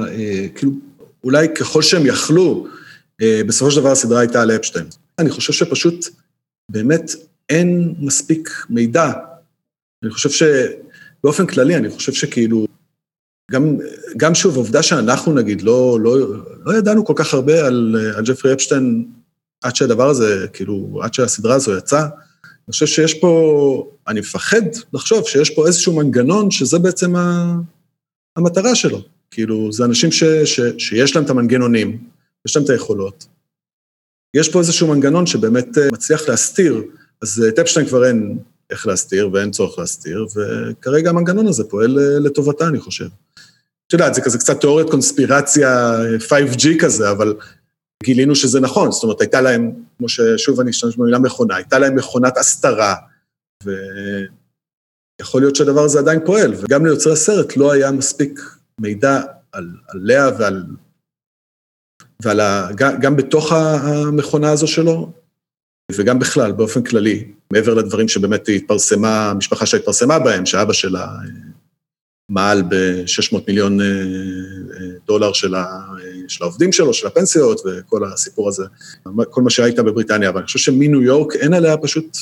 [0.08, 0.72] אה, כאילו,
[1.24, 2.76] אולי ככל שהם יכלו, אה,
[3.22, 4.86] בסופו של דבר הסדרה הייתה על אפשטיין.
[5.18, 6.06] אני חושב שפשוט
[6.70, 7.10] באמת
[7.48, 9.12] אין מספיק מידע.
[10.02, 12.66] אני חושב שבאופן כללי, אני חושב שכאילו,
[13.50, 13.76] גם,
[14.16, 16.18] גם שוב, העובדה שאנחנו נגיד לא, לא,
[16.64, 19.04] לא ידענו כל כך הרבה על, על ג'פרי אפשטיין
[19.62, 25.28] עד שהדבר הזה, כאילו, עד שהסדרה הזו יצאה, אני חושב שיש פה, אני מפחד לחשוב
[25.28, 27.14] שיש פה איזשהו מנגנון שזה בעצם
[28.36, 29.02] המטרה שלו.
[29.30, 31.98] כאילו, זה אנשים ש, ש, שיש להם את המנגנונים,
[32.46, 33.26] יש להם את היכולות.
[34.36, 36.82] יש פה איזשהו מנגנון שבאמת אה, מצליח להסתיר,
[37.22, 38.38] אז את אה, אפשטיין כבר אין
[38.70, 43.08] איך להסתיר ואין צורך להסתיר, וכרגע המנגנון הזה פועל אה, לטובתה, אני חושב.
[43.86, 45.96] את יודעת, זה כזה קצת תיאוריית קונספירציה
[46.28, 47.34] 5G כזה, אבל
[48.02, 51.96] גילינו שזה נכון, זאת אומרת, הייתה להם, כמו ששוב אני אשתמש במילה מכונה, הייתה להם
[51.96, 52.94] מכונת הסתרה,
[53.64, 58.40] ויכול להיות שהדבר הזה עדיין פועל, וגם ליוצרי הסרט לא היה מספיק
[58.80, 59.20] מידע
[59.52, 60.64] על, עליה ועל
[62.22, 62.68] ועל ה...
[62.74, 65.12] גם בתוך המכונה הזו שלו,
[65.92, 71.08] וגם בכלל, באופן כללי, מעבר לדברים שבאמת התפרסמה, המשפחה שלה התפרסמה בהם, שאבא שלה אה,
[72.28, 75.64] מעל ב-600 מיליון אה, אה, דולר של, ה,
[76.28, 78.64] של העובדים שלו, של הפנסיות וכל הסיפור הזה,
[79.30, 82.16] כל מה שהייתה בבריטניה, אבל אני חושב שמניו יורק אין עליה פשוט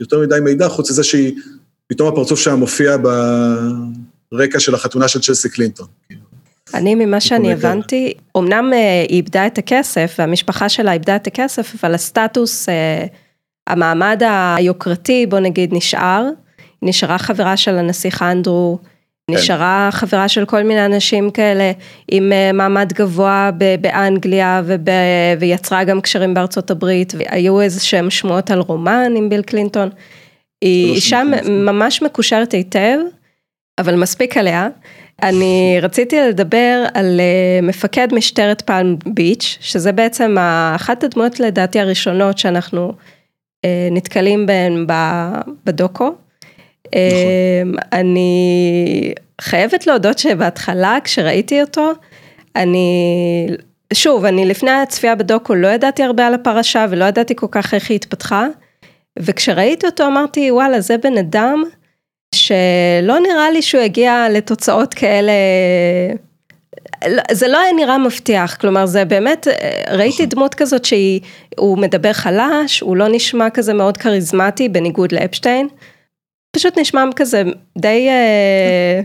[0.00, 1.40] יותר מדי מידע, חוץ מזה שהיא,
[1.86, 2.96] פתאום הפרצוף שלה מופיע
[4.32, 5.86] ברקע של החתונה של צ'לסי קלינטון.
[6.74, 11.84] אני ממה שאני הבנתי, אמנם אה, היא איבדה את הכסף והמשפחה שלה איבדה את הכסף,
[11.84, 13.06] אבל הסטטוס, אה,
[13.66, 14.22] המעמד
[14.56, 16.28] היוקרתי בוא נגיד נשאר,
[16.82, 18.78] נשארה חברה של הנסיך אנדרו,
[19.30, 19.34] כן.
[19.34, 21.72] נשארה חברה של כל מיני אנשים כאלה
[22.10, 23.50] עם אה, מעמד גבוה
[23.80, 24.88] באנגליה וב,
[25.40, 29.88] ויצרה גם קשרים בארצות הברית, והיו איזה שהם שמועות על רומן עם ביל קלינטון.
[30.64, 32.98] היא אישה ממש מקושרת היטב,
[33.78, 34.68] אבל מספיק עליה.
[35.22, 40.36] אני רציתי לדבר על uh, מפקד משטרת פלם ביץ', שזה בעצם
[40.76, 44.86] אחת הדמויות לדעתי הראשונות שאנחנו uh, נתקלים בהן
[45.66, 46.04] בדוקו.
[46.04, 46.16] נכון.
[46.86, 51.92] Uh, אני חייבת להודות שבהתחלה כשראיתי אותו,
[52.56, 53.46] אני,
[53.92, 57.90] שוב, אני לפני הצפייה בדוקו לא ידעתי הרבה על הפרשה ולא ידעתי כל כך איך
[57.90, 58.46] היא התפתחה,
[59.18, 61.64] וכשראיתי אותו אמרתי וואלה זה בן אדם
[62.34, 65.32] שלא נראה לי שהוא יגיע לתוצאות כאלה,
[67.32, 69.46] זה לא היה נראה מבטיח, כלומר זה באמת,
[69.90, 70.28] ראיתי נכון.
[70.28, 75.68] דמות כזאת שהוא מדבר חלש, הוא לא נשמע כזה מאוד כריזמטי בניגוד לאפשטיין,
[76.56, 77.42] פשוט נשמע כזה
[77.78, 78.08] די...
[78.08, 79.00] אה,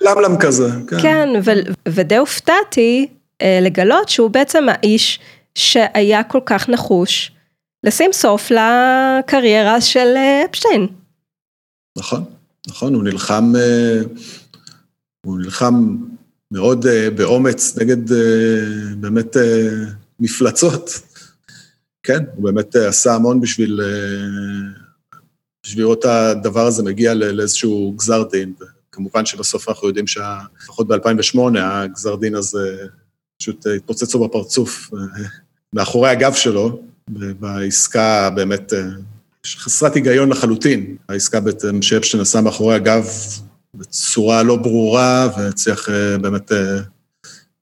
[0.00, 0.68] למלם כזה.
[0.90, 1.28] כן, כן
[1.88, 3.06] ודי הופתעתי
[3.42, 5.20] אה, לגלות שהוא בעצם האיש
[5.54, 7.32] שהיה כל כך נחוש
[7.84, 10.86] לשים סוף לקריירה של אה, אפשטיין.
[11.98, 12.24] נכון.
[12.68, 14.00] נכון, הוא נלחם, אה,
[15.26, 15.96] הוא נלחם
[16.50, 19.36] מאוד אה, באומץ נגד אה, באמת
[20.20, 20.90] מפלצות.
[22.02, 23.80] כן, הוא באמת עשה המון בשביל,
[25.62, 28.52] בשביל לראות הדבר הזה מגיע לאיזשהו גזר דין.
[28.92, 32.86] כמובן שבסוף אנחנו יודעים שלפחות ב-2008 הגזר דין הזה
[33.38, 34.90] פשוט התפוצץ לו בפרצוף
[35.72, 38.72] מאחורי הגב שלו, בעסקה באמת
[39.46, 40.96] חסרת היגיון לחלוטין.
[41.08, 43.08] העסקה בעצם שאפשטיין עשה מאחורי הגב
[43.74, 46.78] בצורה לא ברורה, והצליח אה, באמת אה,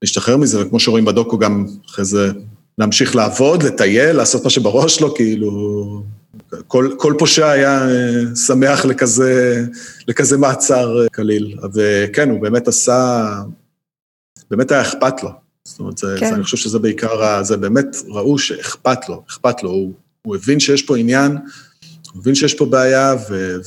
[0.03, 2.31] להשתחרר מזה, וכמו שרואים בדוקו גם אחרי זה
[2.79, 6.03] להמשיך לעבוד, לטייל, לעשות מה שבראש שלו, כאילו...
[6.67, 9.65] כל, כל פושע היה אה, שמח לכזה,
[10.09, 11.57] לכזה מעצר קליל.
[11.75, 13.29] וכן, הוא באמת עשה,
[14.51, 15.31] באמת היה אכפת לו.
[15.65, 16.29] זאת אומרת, כן.
[16.29, 19.71] זה, אני חושב שזה בעיקר, זה באמת ראו שאכפת לו, אכפת לו.
[19.71, 21.39] הוא, הוא הבין שיש פה עניין
[22.13, 23.15] הוא מבין שיש פה בעיה,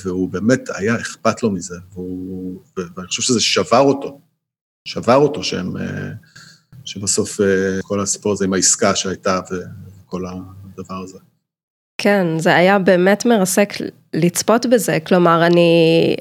[0.05, 4.19] והוא באמת, היה אכפת לו מזה, והוא, ואני חושב שזה שבר אותו,
[4.85, 6.09] שבר אותו שהם, אה,
[6.85, 7.45] שבסוף אה,
[7.81, 11.17] כל הסיפור הזה עם העסקה שהייתה וכל הדבר הזה.
[11.97, 13.73] כן, זה היה באמת מרסק
[14.13, 16.15] לצפות בזה, כלומר, אני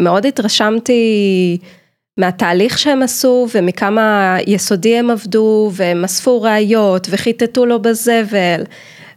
[0.00, 1.58] מאוד התרשמתי
[2.18, 8.62] מהתהליך שהם עשו ומכמה יסודי הם עבדו והם אספו ראיות וחיטטו לו בזבל.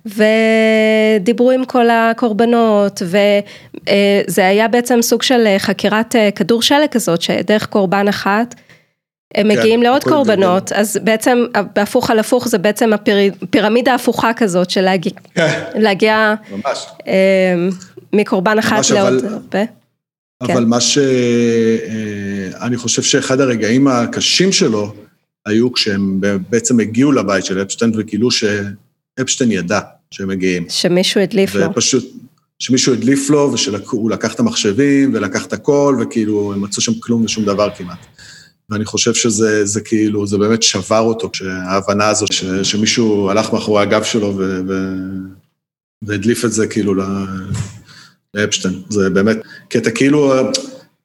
[0.06, 8.08] ודיברו עם כל הקורבנות, וזה היה בעצם סוג של חקירת כדור שלג כזאת, שדרך קורבן
[8.08, 8.56] אחת,
[9.36, 10.80] הם כן, מגיעים לעוד קורבנות, דבר.
[10.82, 15.62] אז בעצם בהפוך על הפוך זה בעצם הפירמידה ההפוכה כזאת של להגיע, כן.
[15.76, 16.86] להגיע ממש.
[17.08, 17.68] אה,
[18.14, 19.64] מקורבן אחת לעוד הרבה.
[20.42, 20.64] אבל כן.
[20.64, 21.06] מה שאני
[22.76, 24.94] אה, חושב שאחד הרגעים הקשים שלו
[25.46, 28.44] היו כשהם בעצם הגיעו לבית של אפשטיין וגילו ש...
[29.22, 29.80] אפשטיין ידע
[30.12, 30.66] שהם מגיעים.
[30.70, 31.72] שמישהו הדליף לו.
[31.72, 32.14] ופשוט,
[32.60, 37.24] שמישהו הדליף לו, ושהוא לקח את המחשבים, ולקח את הכל, וכאילו, הם מצאו שם כלום
[37.26, 38.06] ושום דבר כמעט.
[38.70, 43.82] ואני חושב שזה זה כאילו, זה באמת שבר אותו, ההבנה הזאת, ש, שמישהו הלך מאחורי
[43.82, 44.74] הגב שלו ו, ו,
[46.02, 46.94] והדליף את זה כאילו
[48.34, 48.82] לאפשטיין.
[48.90, 49.38] זה באמת
[49.70, 50.34] קטע כאילו,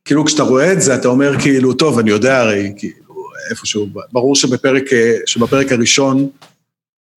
[0.04, 3.14] כאילו כשאתה רואה את זה, אתה אומר כאילו, טוב, אני יודע הרי, כאילו,
[3.50, 4.84] איפשהו, ברור שבפרק,
[5.26, 6.28] שבפרק הראשון,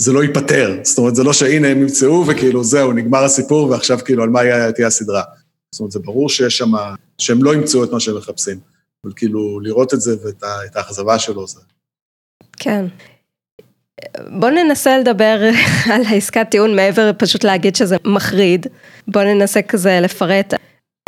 [0.01, 0.79] זה לא ייפתר.
[0.83, 4.39] זאת אומרת, זה לא שהנה הם נמצאו וכאילו זהו, נגמר הסיפור ועכשיו כאילו על מה
[4.75, 5.23] תהיה הסדרה.
[5.71, 6.71] זאת אומרת, זה ברור שיש שם,
[7.17, 8.59] שהם לא ימצאו את מה שהם מחפשים.
[9.03, 11.59] אבל כאילו, לראות את זה ואת האכזבה שלו זה...
[12.57, 12.85] כן.
[14.39, 15.39] בוא ננסה לדבר
[15.93, 18.67] על העסקת טיעון מעבר פשוט להגיד שזה מחריד.
[19.07, 20.53] בוא ננסה כזה לפרט.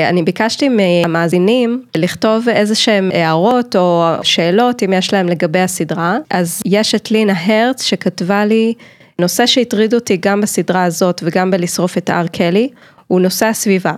[0.09, 6.61] אני ביקשתי מהמאזינים לכתוב איזה שהם הערות או שאלות אם יש להם לגבי הסדרה, אז
[6.65, 8.73] יש את לינה הרץ שכתבה לי,
[9.19, 12.69] נושא שהטריד אותי גם בסדרה הזאת וגם בלשרוף את הר קלי,
[13.07, 13.93] הוא נושא הסביבה.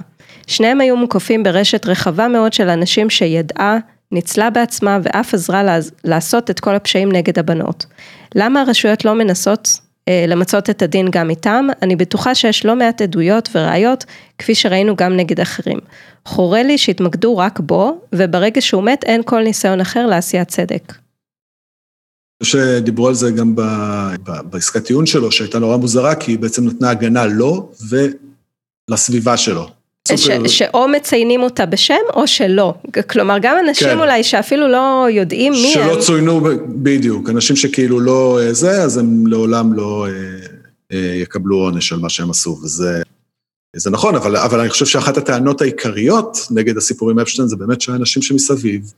[0.47, 3.77] שניהם היו מוקפים ברשת רחבה מאוד של אנשים שידעה,
[4.11, 7.85] ניצלה בעצמה ואף עזרה לעשות את כל הפשעים נגד הבנות.
[8.35, 9.79] למה הרשויות לא מנסות
[10.09, 14.05] למצות את הדין גם איתם, אני בטוחה שיש לא מעט עדויות וראיות,
[14.37, 15.79] כפי שראינו גם נגד אחרים.
[16.25, 20.93] חורה לי שהתמקדו רק בו, וברגע שהוא מת אין כל ניסיון אחר לעשיית צדק.
[22.43, 23.55] שדיברו על זה גם
[24.45, 27.71] בעסקת טיעון שלו, שהייתה נורא מוזרה, כי היא בעצם נתנה הגנה לו
[28.89, 29.69] ולסביבה שלו.
[30.07, 32.73] ש, שאו מציינים אותה בשם או שלא,
[33.09, 33.99] כלומר גם אנשים כן.
[33.99, 35.93] אולי שאפילו לא יודעים מי שלא הם.
[35.93, 40.11] שלא צוינו בדיוק, אנשים שכאילו לא אה, זה, אז הם לעולם לא אה,
[40.91, 43.01] אה, יקבלו עונש על מה שהם עשו, וזה
[43.75, 48.21] זה נכון, אבל, אבל אני חושב שאחת הטענות העיקריות נגד הסיפורים אפשטיין זה באמת שהאנשים
[48.21, 48.93] שמסביב.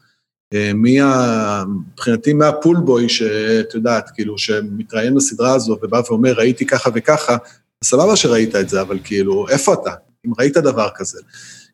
[0.74, 7.38] מבחינתי מהפולבוי, שאת יודעת, כאילו, שמתראיין בסדרה הזו ובא ואומר, ראיתי ככה וככה,
[7.84, 9.92] סבבה שראית את זה, אבל כאילו, איפה אתה?
[10.28, 11.20] אם ראית דבר כזה,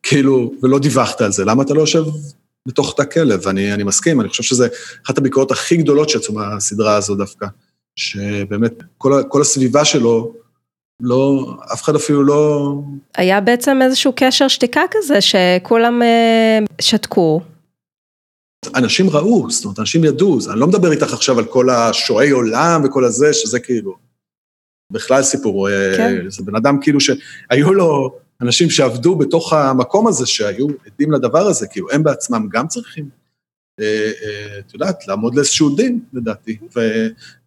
[0.04, 2.04] כאילו, ולא דיווחת על זה, למה אתה לא יושב
[2.68, 4.68] בתוך תא כלב, ואני מסכים, אני חושב שזה
[5.06, 7.48] אחת הביקורות הכי גדולות שיצאו מהסדרה הזו דווקא,
[7.96, 10.34] שבאמת כל, כל הסביבה שלו,
[11.02, 12.74] לא, אף אחד אפילו לא...
[13.18, 17.42] היה בעצם איזשהו קשר שתיקה כזה, שכולם אה, שתקו.
[18.76, 22.82] אנשים ראו, זאת אומרת, אנשים ידעו, אני לא מדבר איתך עכשיו על כל השועי עולם
[22.86, 23.96] וכל הזה, שזה כאילו,
[24.92, 26.30] בכלל סיפור, אה, כן.
[26.30, 31.68] זה בן אדם כאילו שהיו לו אנשים שעבדו בתוך המקום הזה, שהיו עדים לדבר הזה,
[31.68, 33.10] כאילו הם בעצמם גם צריכים,
[33.80, 36.80] אה, אה, את יודעת, לעמוד לאיזשהו דין, לדעתי, ו,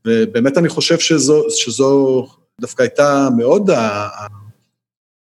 [0.06, 2.26] ובאמת אני חושב שזו, שזו
[2.60, 3.70] דווקא הייתה מאוד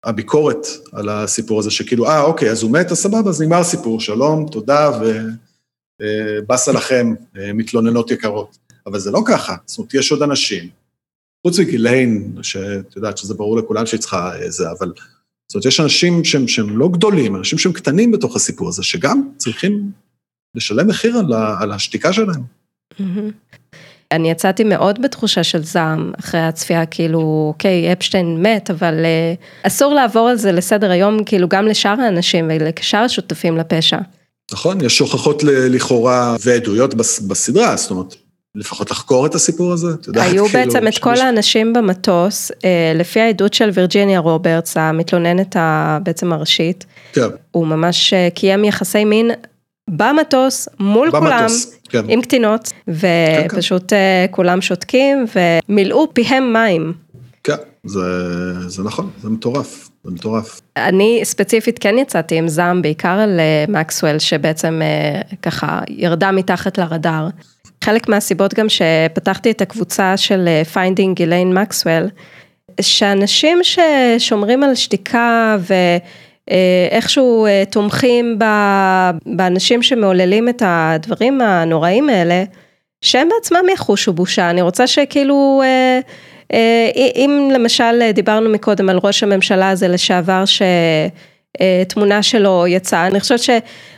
[0.03, 3.99] הביקורת על הסיפור הזה, שכאילו, אה, אוקיי, אז הוא מת, אז סבבה, אז נגמר הסיפור,
[3.99, 4.99] שלום, תודה,
[6.01, 7.13] ובאסה לכם,
[7.53, 8.57] מתלוננות יקרות.
[8.85, 10.69] אבל זה לא ככה, זאת אומרת, יש עוד אנשים,
[11.47, 14.93] חוץ מגיליין, שאת יודעת שזה ברור לכולם שהיא צריכה זה, אבל
[15.47, 19.29] זאת אומרת, יש אנשים שהם, שהם לא גדולים, אנשים שהם קטנים בתוך הסיפור הזה, שגם
[19.37, 19.91] צריכים
[20.55, 22.41] לשלם מחיר על, על השתיקה שלהם.
[24.11, 29.93] אני יצאתי מאוד בתחושה של זעם אחרי הצפייה, כאילו, אוקיי, אפשטיין מת, אבל uh, אסור
[29.93, 33.97] לעבור על זה לסדר היום, כאילו, גם לשאר האנשים ולשאר השותפים לפשע.
[34.51, 36.93] נכון, יש הוכחות לכאורה ועדויות
[37.27, 38.15] בסדרה, זאת אומרת,
[38.55, 42.93] לפחות לחקור את הסיפור הזה, את יודעת, היו כאילו, בעצם את כל האנשים במטוס, אה,
[42.95, 45.55] לפי העדות של וירג'יניה רוברטס, המתלוננת
[46.03, 47.27] בעצם הראשית, כן.
[47.51, 49.31] הוא ממש אה, קיים יחסי מין
[49.89, 52.11] במטוס, מול במטוס, כולם, כן.
[52.11, 54.31] עם קטינות, ופשוט כן, כן.
[54.31, 55.25] כולם שותקים
[55.69, 56.93] ומילאו פיהם מים.
[57.43, 57.99] כן, זה,
[58.69, 60.61] זה נכון, זה מטורף, זה מטורף.
[60.77, 64.81] אני ספציפית כן יצאתי עם זעם, בעיקר על מקסוול, שבעצם
[65.41, 67.27] ככה ירדה מתחת לרדאר.
[67.85, 72.09] חלק מהסיבות גם שפתחתי את הקבוצה של finding גיליין מקסוול,
[72.81, 75.57] שאנשים ששומרים על שתיקה
[76.49, 78.39] ואיכשהו אה, תומכים
[79.25, 82.43] באנשים שמעוללים את הדברים הנוראים האלה,
[83.01, 85.99] שהם בעצמם יחושו בושה, אני רוצה שכאילו, אה,
[86.53, 90.43] אה, אם למשל דיברנו מקודם על ראש הממשלה הזה לשעבר
[91.57, 93.49] שתמונה שלו יצאה, אני חושבת ש...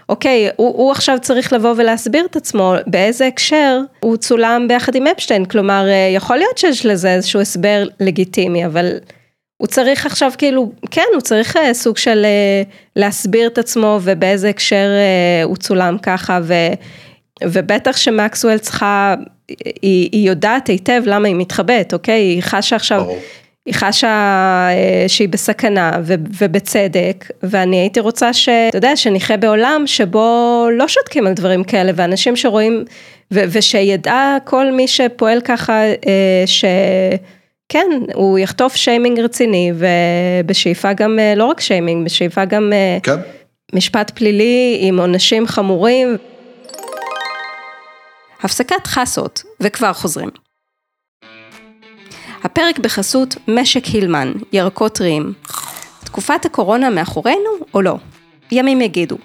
[0.10, 5.08] אוקיי, הוא, הוא עכשיו צריך לבוא ולהסביר את עצמו באיזה הקשר הוא צולם ביחד עם
[5.08, 8.92] אפשטיין, כלומר אה, יכול להיות שיש לזה איזשהו הסבר לגיטימי, אבל
[9.58, 12.64] הוא צריך עכשיו כאילו, כן, הוא צריך אה, סוג של אה,
[12.96, 14.88] להסביר את עצמו ובאיזה הקשר
[15.44, 16.54] הוא צולם ככה, ו,
[17.44, 19.16] ובטח שמקסואל צריכה,
[19.82, 22.20] היא, היא יודעת היטב למה היא מתחבאת, אוקיי?
[22.20, 23.00] היא חשה עכשיו...
[23.02, 23.20] ברור.
[23.68, 24.08] היא חשה
[24.72, 25.92] אה, שהיא בסכנה
[26.40, 32.36] ובצדק, ואני הייתי רוצה שאתה יודע, שנחיה בעולם שבו לא שותקים על דברים כאלה, ואנשים
[32.36, 32.86] שרואים,
[33.32, 41.46] ושידע כל מי שפועל ככה, אה, שכן, הוא יחטוף שיימינג רציני, ובשאיפה גם, אה, לא
[41.46, 43.16] רק שיימינג, בשאיפה גם כן.
[43.74, 46.18] משפט פלילי עם עונשים חמורים.
[48.44, 50.47] הפסקת חסות, וכבר חוזרים.
[52.44, 55.34] הפרק בחסות משק הילמן, ירקות טריים.
[56.04, 57.96] תקופת הקורונה מאחורינו או לא?
[58.52, 59.18] ימים יגידו.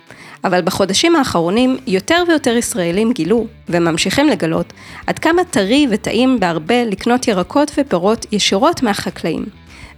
[0.44, 4.72] אבל בחודשים האחרונים יותר ויותר ישראלים גילו, וממשיכים לגלות,
[5.06, 9.44] עד כמה טרי וטעים בהרבה לקנות ירקות ופירות ישירות מהחקלאים.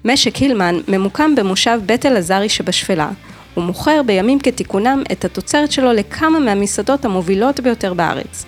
[0.04, 3.10] משק הילמן ממוקם במושב בית אלעזרי שבשפלה,
[3.56, 8.44] ומוכר בימים כתיקונם את התוצרת שלו לכמה מהמסעדות המובילות ביותר בארץ.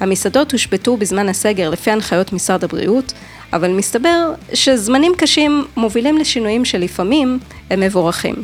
[0.00, 3.12] המסעדות הושבתו בזמן הסגר לפי הנחיות משרד הבריאות,
[3.52, 7.38] אבל מסתבר שזמנים קשים מובילים לשינויים שלפעמים
[7.70, 8.34] הם מבורכים.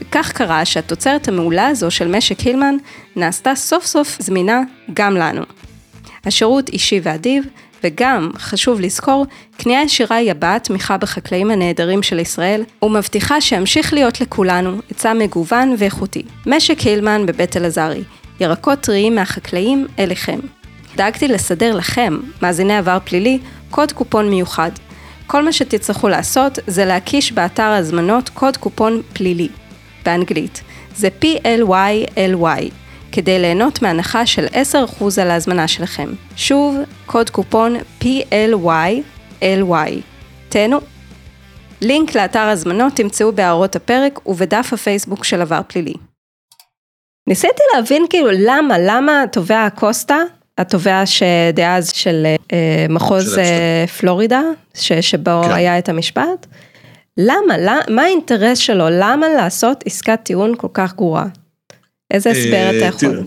[0.00, 2.74] וכך קרה שהתוצרת המעולה הזו של משק הילמן
[3.16, 4.60] נעשתה סוף סוף זמינה
[4.94, 5.42] גם לנו.
[6.26, 7.44] השירות אישי ואדיב,
[7.84, 9.26] וגם, חשוב לזכור,
[9.56, 15.74] קנייה ישירה היא הבעת תמיכה בחקלאים הנהדרים של ישראל, ומבטיחה שימשיך להיות לכולנו היצע מגוון
[15.78, 16.22] ואיכותי.
[16.46, 18.02] משק הילמן בבית אלעזרי,
[18.40, 20.38] ירקות טריים מהחקלאים אליכם.
[20.96, 23.38] דאגתי לסדר לכם, מאזיני עבר פלילי,
[23.72, 24.70] קוד קופון מיוחד.
[25.26, 29.48] כל מה שתצטרכו לעשות זה להקיש באתר ההזמנות קוד קופון פלילי,
[30.04, 30.62] באנגלית.
[30.96, 32.70] זה PLYLY,
[33.12, 34.46] כדי ליהנות מהנחה של
[35.00, 36.08] 10% על ההזמנה שלכם.
[36.36, 39.02] שוב, קוד קופון PLYLY.
[40.48, 40.80] תהנו.
[41.80, 45.94] לינק לאתר הזמנות תמצאו בהערות הפרק ובדף הפייסבוק של עבר פלילי.
[47.26, 50.16] ניסיתי להבין כאילו למה, למה תובע הקוסטה
[50.62, 54.42] התובע שדאז של אה, מחוז אה, פלורידה,
[54.74, 55.50] ש, שבו כן.
[55.52, 56.46] היה את המשפט,
[57.16, 61.26] למה, למה, מה האינטרס שלו, למה לעשות עסקת טיעון כל כך גרועה?
[62.10, 63.22] איזה אה, הסבר אתה יכול?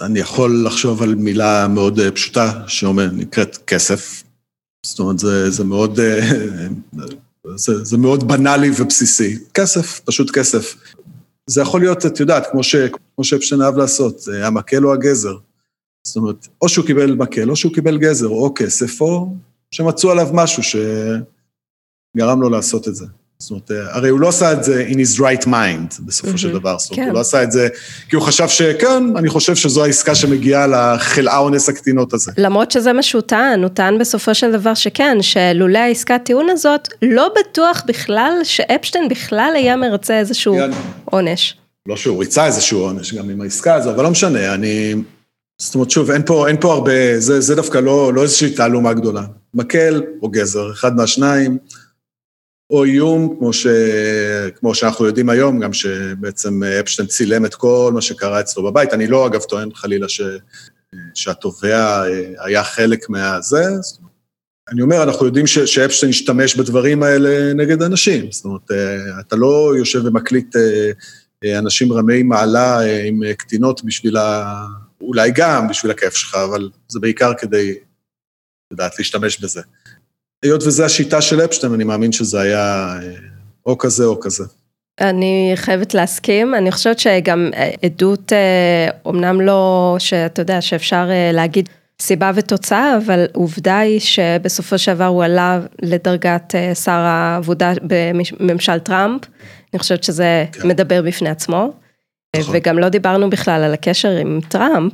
[0.00, 4.22] אני יכול לחשוב על מילה מאוד פשוטה שאומר, נקראת כסף.
[4.86, 6.00] זאת אומרת, זה, זה מאוד,
[7.56, 9.38] זה, זה מאוד בנאלי ובסיסי.
[9.54, 10.74] כסף, פשוט כסף.
[11.46, 12.76] זה יכול להיות, את יודעת, כמו, ש,
[13.14, 15.36] כמו שאפשטיין אהב לעשות, המקל או הגזר.
[16.06, 19.28] זאת אומרת, או שהוא קיבל מקל, או שהוא קיבל גזר, או כסף, או
[19.70, 23.06] שמצאו עליו משהו שגרם לו לעשות את זה.
[23.38, 26.52] זאת אומרת, הרי הוא לא עשה את זה in his right mind, בסופו mm-hmm, של
[26.52, 26.78] דבר.
[26.78, 27.08] זאת אומרת, כן.
[27.08, 27.68] הוא לא עשה את זה
[28.08, 32.32] כי הוא חשב שכן, אני חושב שזו העסקה שמגיעה לחלאה אונס הקטינות הזה.
[32.38, 36.88] למרות שזה מה שהוא טען, הוא טען בסופו של דבר שכן, שלולא העסקת טיעון הזאת,
[37.02, 40.56] לא בטוח בכלל שאפשטיין בכלל היה מרצה איזשהו.
[41.04, 41.56] עונש.
[41.88, 44.94] לא שהוא ריצה איזשהו עונש גם עם העסקה הזו, אבל לא משנה, אני...
[45.58, 48.92] זאת אומרת, שוב, אין פה, אין פה הרבה, זה, זה דווקא לא, לא איזושהי תעלומה
[48.92, 49.24] גדולה.
[49.54, 51.58] מקל או גזר, אחד מהשניים.
[52.70, 53.66] או איום, כמו, ש...
[54.56, 58.92] כמו שאנחנו יודעים היום, גם שבעצם אפשטיין צילם את כל מה שקרה אצלו בבית.
[58.92, 60.20] אני לא, אגב, טוען חלילה ש...
[61.14, 62.02] שהתובע
[62.38, 63.64] היה חלק מהזה.
[64.72, 65.58] אני אומר, אנחנו יודעים ש...
[65.58, 68.32] שאפשטיין השתמש בדברים האלה נגד אנשים.
[68.32, 68.70] זאת אומרת,
[69.20, 70.56] אתה לא יושב ומקליט
[71.58, 74.54] אנשים רמי מעלה עם קטינות בשביל ה...
[75.00, 77.74] אולי גם בשביל הכיף שלך, אבל זה בעיקר כדי,
[78.72, 79.60] לדעת, להשתמש בזה.
[80.42, 83.14] היות וזו השיטה של אפשטיין, אני מאמין שזה היה אה,
[83.66, 84.44] או כזה או כזה.
[85.00, 88.32] אני חייבת להסכים, אני חושבת שגם אה, עדות,
[89.04, 91.68] אומנם אה, לא, שאתה יודע, שאפשר להגיד
[92.02, 99.20] סיבה ותוצאה, אבל עובדה היא שבסופו של דבר הוא עלה לדרגת שר העבודה בממשל טראמפ,
[99.72, 100.68] אני חושבת שזה כן.
[100.68, 101.72] מדבר בפני עצמו.
[102.52, 104.92] וגם לא דיברנו בכלל על הקשר עם טראמפ,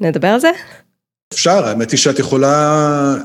[0.00, 0.50] נדבר על זה?
[1.32, 3.16] אפשר, האמת היא שאת יכולה...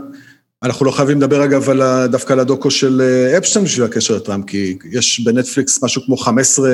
[0.63, 4.45] אנחנו לא חייבים לדבר אגב על דווקא על הדוקו של אה, אפשטיין בשביל הקשר לטראמפ,
[4.49, 6.69] כי יש בנטפליקס משהו כמו 15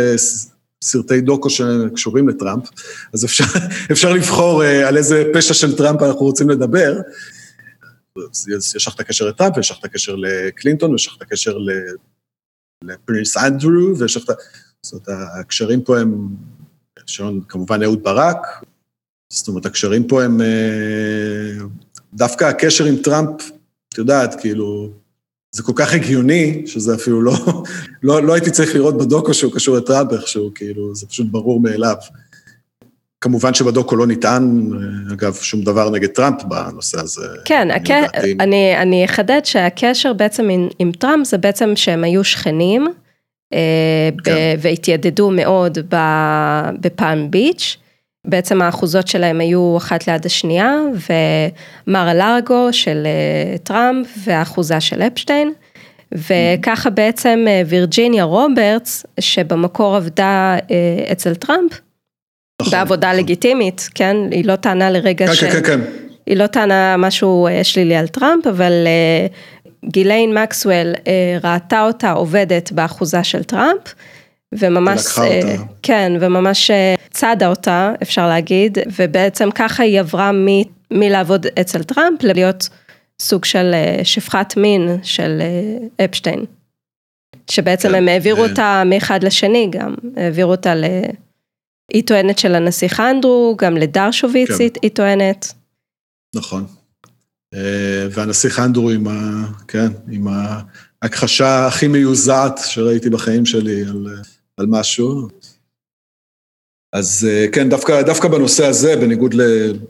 [0.83, 2.63] סרטי דוקו שקשורים לטראמפ,
[3.13, 3.43] אז אפשר,
[3.91, 6.93] אפשר לבחור אה, על איזה פשע של טראמפ אנחנו רוצים לדבר.
[8.75, 11.57] יש לך את הקשר לטראמפ, ויש לך את הקשר לקלינטון, ויש לך את הקשר
[12.83, 14.33] לפריס אנדרו, ויש לך את ה...
[14.86, 16.27] זאת אומרת, הקשרים פה הם,
[17.47, 18.47] כמובן אהוד ברק,
[19.29, 20.41] זאת אומרת, הקשרים פה הם...
[20.41, 21.65] אה,
[22.13, 23.51] דווקא הקשר עם טראמפ,
[23.89, 24.89] את יודעת, כאילו,
[25.51, 27.34] זה כל כך הגיוני, שזה אפילו לא,
[28.03, 31.95] לא, לא הייתי צריך לראות בדוקו שהוא קשור לטראמפ איכשהו, כאילו, זה פשוט ברור מאליו.
[33.21, 34.71] כמובן שבדוקו לא נטען,
[35.13, 37.27] אגב, שום דבר נגד טראמפ בנושא הזה.
[37.45, 37.91] כן, הכ...
[38.39, 43.03] אני, אני אחדד שהקשר בעצם עם, עם טראמפ זה בעצם שהם היו שכנים, אה,
[44.61, 45.77] והתיידדו מאוד
[46.82, 47.77] בפאלם ביץ'.
[48.27, 50.75] בעצם האחוזות שלהם היו אחת ליד השנייה,
[51.88, 55.53] המאר-א-לאגו של אה, טראמפ והאחוזה של אפשטיין,
[56.11, 61.71] וככה בעצם אה, וירג'יניה רוברטס, שבמקור עבדה אה, אצל טראמפ,
[62.61, 63.19] נכון, בעבודה נכון.
[63.19, 64.17] לגיטימית, כן?
[64.31, 65.43] היא לא טענה לרגע כן, ש...
[65.43, 65.79] כן, כן, כן.
[66.25, 68.73] היא לא טענה משהו שלילי על טראמפ, אבל
[69.88, 70.93] גיליין מקסוול
[71.43, 73.93] ראתה אותה עובדת באחוזה של טראמפ,
[74.59, 75.63] וממש, אותה.
[75.81, 76.71] כן, וממש
[77.09, 80.47] צדה אותה, אפשר להגיד, ובעצם ככה היא עברה מ,
[80.91, 82.69] מלעבוד אצל טראמפ להיות
[83.19, 86.45] סוג של אה, שפחת מין של אה, אפשטיין.
[87.51, 90.84] שבעצם כן, הם העבירו אותה מאחד לשני גם, העבירו אותה ל...
[91.93, 94.67] היא טוענת של הנסיך אנדרו, גם לדרשוביץ כן.
[94.81, 95.53] היא טוענת.
[96.36, 96.65] נכון.
[97.54, 99.45] אה, והנסיך אנדרו עם ה...
[99.68, 100.28] כן, עם
[101.01, 104.08] ההכחשה הכי מיוזעת שראיתי בחיים שלי על,
[104.58, 105.28] על משהו.
[106.93, 109.36] אז אה, כן, דווקא, דווקא בנושא הזה, בניגוד,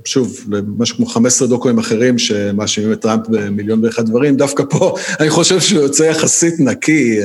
[0.05, 5.30] שוב, למשהו כמו 15 דוקואים אחרים שמאשימים את טראמפ במיליון ואחד דברים, דווקא פה אני
[5.30, 7.20] חושב שהוא יוצא יחסית נקי.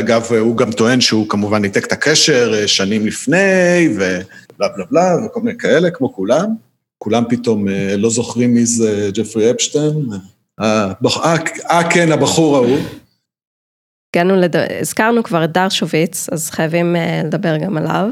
[0.00, 5.26] אגב, הוא גם טוען שהוא כמובן ניתק את הקשר אה, שנים לפני, ובלה בלה בלה,
[5.26, 6.46] וכל מיני כאלה, כמו כולם.
[7.04, 10.06] כולם פתאום אה, לא זוכרים מי זה ג'פרי אפשטיין.
[10.60, 10.92] אה,
[11.90, 12.78] כן, הבחור ההוא.
[14.16, 14.56] הגענו, לד...
[14.80, 18.08] הזכרנו כבר את דרשוביץ, אז חייבים לדבר גם עליו.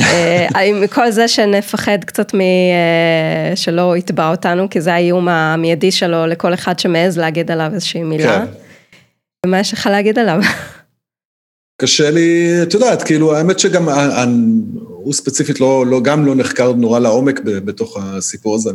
[0.00, 2.40] אה, עם כל זה שנפחד קצת מ...
[2.40, 8.02] אה, שלא יתבע אותנו, כי זה האיום המיידי שלו לכל אחד שמעז להגיד עליו איזושהי
[8.02, 8.46] מילה.
[8.46, 8.52] כן.
[9.46, 10.40] ומה יש לך להגיד עליו?
[11.80, 13.88] קשה לי, את יודעת, כאילו, האמת שגם
[14.88, 18.70] הוא ספציפית לא, לא, גם לא נחקר נורא לעומק בתוך הסיפור הזה.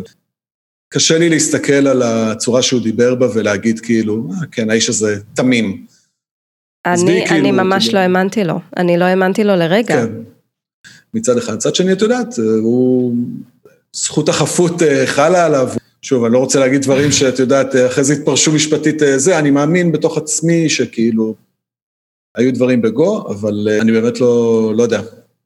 [0.89, 5.85] קשה לי להסתכל על הצורה שהוא דיבר בה ולהגיד כאילו, אה, כן, האיש הזה תמים.
[6.85, 7.99] אני, כאילו, אני ממש כאילו...
[7.99, 9.95] לא האמנתי לו, אני לא האמנתי לו לרגע.
[9.95, 10.13] כן.
[11.13, 11.53] מצד אחד.
[11.55, 13.15] מצד שני, את יודעת, הוא...
[13.95, 15.69] זכות החפות אה, חלה עליו.
[16.01, 19.39] שוב, אני לא רוצה להגיד דברים שאת יודעת, אה, אחרי זה התפרשו משפטית אה, זה,
[19.39, 21.35] אני מאמין בתוך עצמי שכאילו,
[22.35, 25.01] היו דברים בגו, אבל אני באמת לא, לא יודע,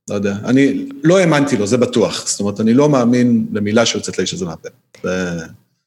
[0.10, 0.36] לא יודע.
[0.46, 2.28] אני לא האמנתי לו, זה בטוח.
[2.28, 4.70] זאת אומרת, אני לא מאמין למילה שיוצאת לאיש הזה מהפה.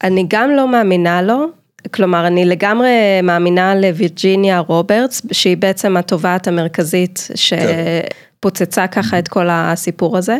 [0.03, 1.47] אני גם לא מאמינה לו,
[1.93, 10.17] כלומר, אני לגמרי מאמינה לווירג'יניה רוברטס, שהיא בעצם התובעת המרכזית שפוצצה ככה את כל הסיפור
[10.17, 10.37] הזה.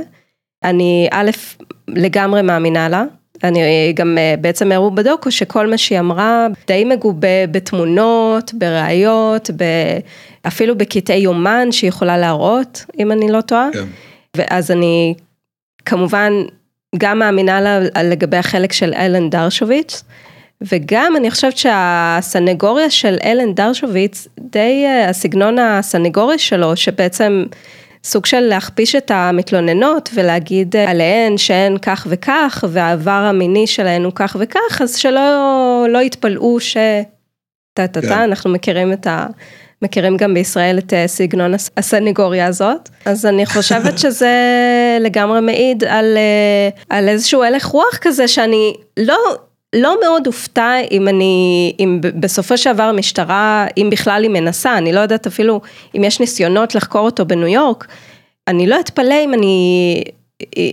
[0.64, 1.32] אני א',
[1.88, 3.04] לגמרי מאמינה לה.
[3.44, 9.50] אני גם בעצם הראו בדוקו שכל מה שהיא אמרה די מגובה בתמונות, בראיות,
[10.48, 13.70] אפילו בקטעי יומן שהיא יכולה להראות, אם אני לא טועה.
[13.74, 13.86] כן.
[14.38, 15.14] ואז אני
[15.86, 16.34] כמובן
[16.98, 20.04] גם מאמינה לה לגבי החלק של אלן דרשוביץ.
[20.62, 27.44] וגם אני חושבת שהסנגוריה של אלן דרשוביץ, די הסגנון הסנגורי שלו, שבעצם
[28.04, 34.38] סוג של להכפיש את המתלוננות ולהגיד עליהן שהן כך וכך, והעבר המיני שלהן הוא כך
[34.40, 36.78] וכך, אז שלא לא יתפלאו ש...
[37.74, 38.20] טה טה טה, כן.
[38.20, 39.28] אנחנו מכירים את ה...
[39.82, 44.32] מכירים גם בישראל את סגנון הסנגוריה הזאת, אז אני חושבת שזה
[45.00, 46.18] לגמרי מעיד על,
[46.90, 49.18] על איזשהו הלך רוח כזה שאני לא...
[49.74, 54.94] לא מאוד הופתע אם אני, אם בסופו של דבר המשטרה, אם בכלל היא מנסה, אני
[54.94, 55.62] לא יודעת אפילו
[55.98, 57.88] אם יש ניסיונות לחקור אותו בניו יורק,
[58.48, 60.04] אני לא אתפלא אם אני,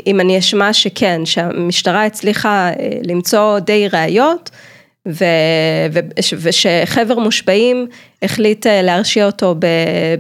[0.07, 4.51] אם אני אשמע שכן, שהמשטרה הצליחה אה, למצוא די ראיות,
[5.09, 5.25] ו,
[5.93, 6.01] ו,
[6.41, 7.87] ושחבר מושבעים
[8.23, 9.55] החליט אה, להרשיע אותו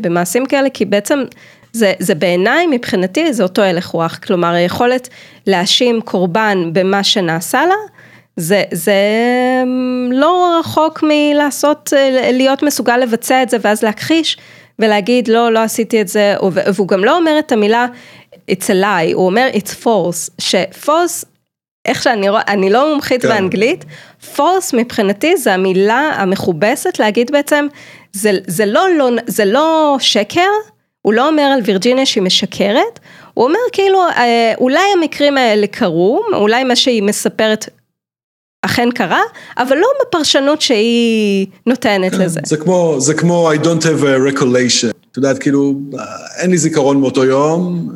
[0.00, 1.24] במעשים כאלה, כי בעצם
[1.72, 5.08] זה, זה בעיניי מבחינתי זה אותו הלך רוח, כלומר היכולת
[5.46, 7.74] להאשים קורבן במה שנעשה לה,
[8.40, 8.94] זה, זה
[9.62, 14.36] אמ, לא רחוק מלעשות, אה, להיות מסוגל לבצע את זה ואז להכחיש
[14.78, 16.34] ולהגיד לא, לא עשיתי את זה,
[16.74, 17.86] והוא גם לא אומר את המילה
[18.50, 21.26] it's a lie, הוא אומר it's false, ש-false,
[21.84, 23.28] איך שאני רואה, אני לא מומחית כן.
[23.28, 23.84] באנגלית,
[24.36, 27.66] false מבחינתי זה המילה המכובסת להגיד בעצם,
[28.12, 30.50] זה, זה, לא, לא, זה לא שקר,
[31.02, 32.98] הוא לא אומר על וירג'יניה שהיא משקרת,
[33.34, 37.68] הוא אומר כאילו אה, אולי המקרים האלה קרו, אולי מה שהיא מספרת
[38.62, 39.20] אכן קרה,
[39.58, 42.40] אבל לא בפרשנות שהיא נותנת כן, לזה.
[42.44, 44.90] זה כמו, זה כמו I don't have a recolation.
[45.10, 45.80] את יודעת, כאילו,
[46.38, 47.92] אין לי זיכרון מאותו יום,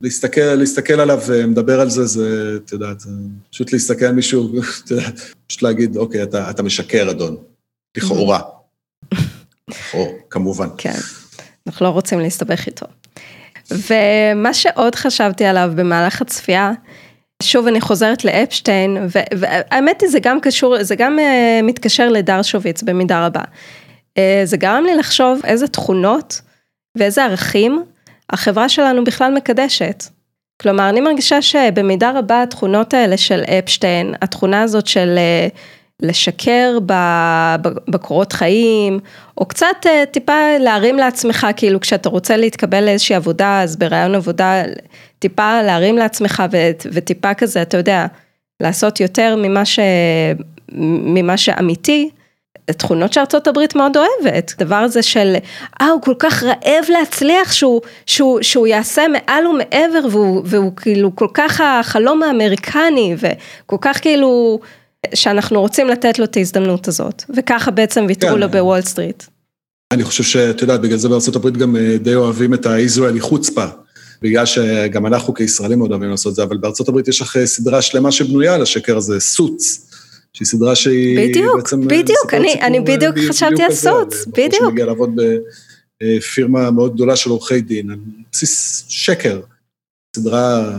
[0.00, 3.02] להסתכל, להסתכל עליו ומדבר על זה, זה, את יודעת,
[3.52, 4.52] פשוט להסתכל על מישהו,
[4.84, 7.36] את יודעת, פשוט להגיד, אוקיי, אתה, אתה משקר, אדון.
[7.96, 8.40] לכאורה.
[9.94, 10.68] או, כמובן.
[10.78, 10.98] כן,
[11.66, 12.86] אנחנו לא רוצים להסתבך איתו.
[13.70, 16.72] ומה שעוד חשבתי עליו במהלך הצפייה,
[17.44, 23.26] שוב אני חוזרת לאפשטיין, והאמת היא זה גם קשור, זה גם uh, מתקשר לדרשוביץ במידה
[23.26, 23.42] רבה.
[24.18, 26.40] Uh, זה גרם לי לחשוב איזה תכונות
[26.98, 27.84] ואיזה ערכים
[28.30, 30.04] החברה שלנו בכלל מקדשת.
[30.62, 35.18] כלומר, אני מרגישה שבמידה רבה התכונות האלה של אפשטיין, התכונה הזאת של
[35.52, 35.58] uh,
[36.02, 36.78] לשקר
[37.88, 39.00] בקורות חיים,
[39.38, 44.62] או קצת טיפה להרים לעצמך, כאילו כשאתה רוצה להתקבל לאיזושהי עבודה, אז ברעיון עבודה
[45.24, 46.42] טיפה להרים לעצמך
[46.92, 48.06] וטיפה כזה, אתה יודע,
[48.60, 49.78] לעשות יותר ממה, ש...
[51.14, 52.10] ממה שאמיתי,
[52.70, 55.34] תכונות שארצות הברית מאוד אוהבת, דבר הזה של,
[55.80, 61.16] אה, הוא כל כך רעב להצליח שהוא, שהוא, שהוא יעשה מעל ומעבר והוא, והוא כאילו
[61.16, 64.60] כל כך החלום האמריקני וכל כך כאילו,
[65.14, 68.38] שאנחנו רוצים לתת לו את ההזדמנות הזאת, וככה בעצם ויתרו כן.
[68.38, 69.22] לו בוול סטריט.
[69.92, 73.66] אני חושב שאת יודעת, בגלל זה בארצות הברית גם אה, די אוהבים את הישראלי חוצפה.
[74.24, 77.82] בגלל שגם אנחנו כישראלים מאוד אוהבים לעשות את זה, אבל בארצות הברית יש לך סדרה
[77.82, 79.90] שלמה שבנויה על השקר הזה, סוץ,
[80.32, 81.80] שהיא סדרה שהיא בדיוק, בעצם...
[81.80, 84.54] בדיוק, בדיוק, אני, אני בדיוק חשבתי על סוץ, בדיוק.
[84.54, 85.10] שמגיע לעבוד
[86.02, 87.96] בפירמה מאוד גדולה של עורכי דין, על
[88.32, 89.40] בסיס שקר.
[90.16, 90.78] סדרה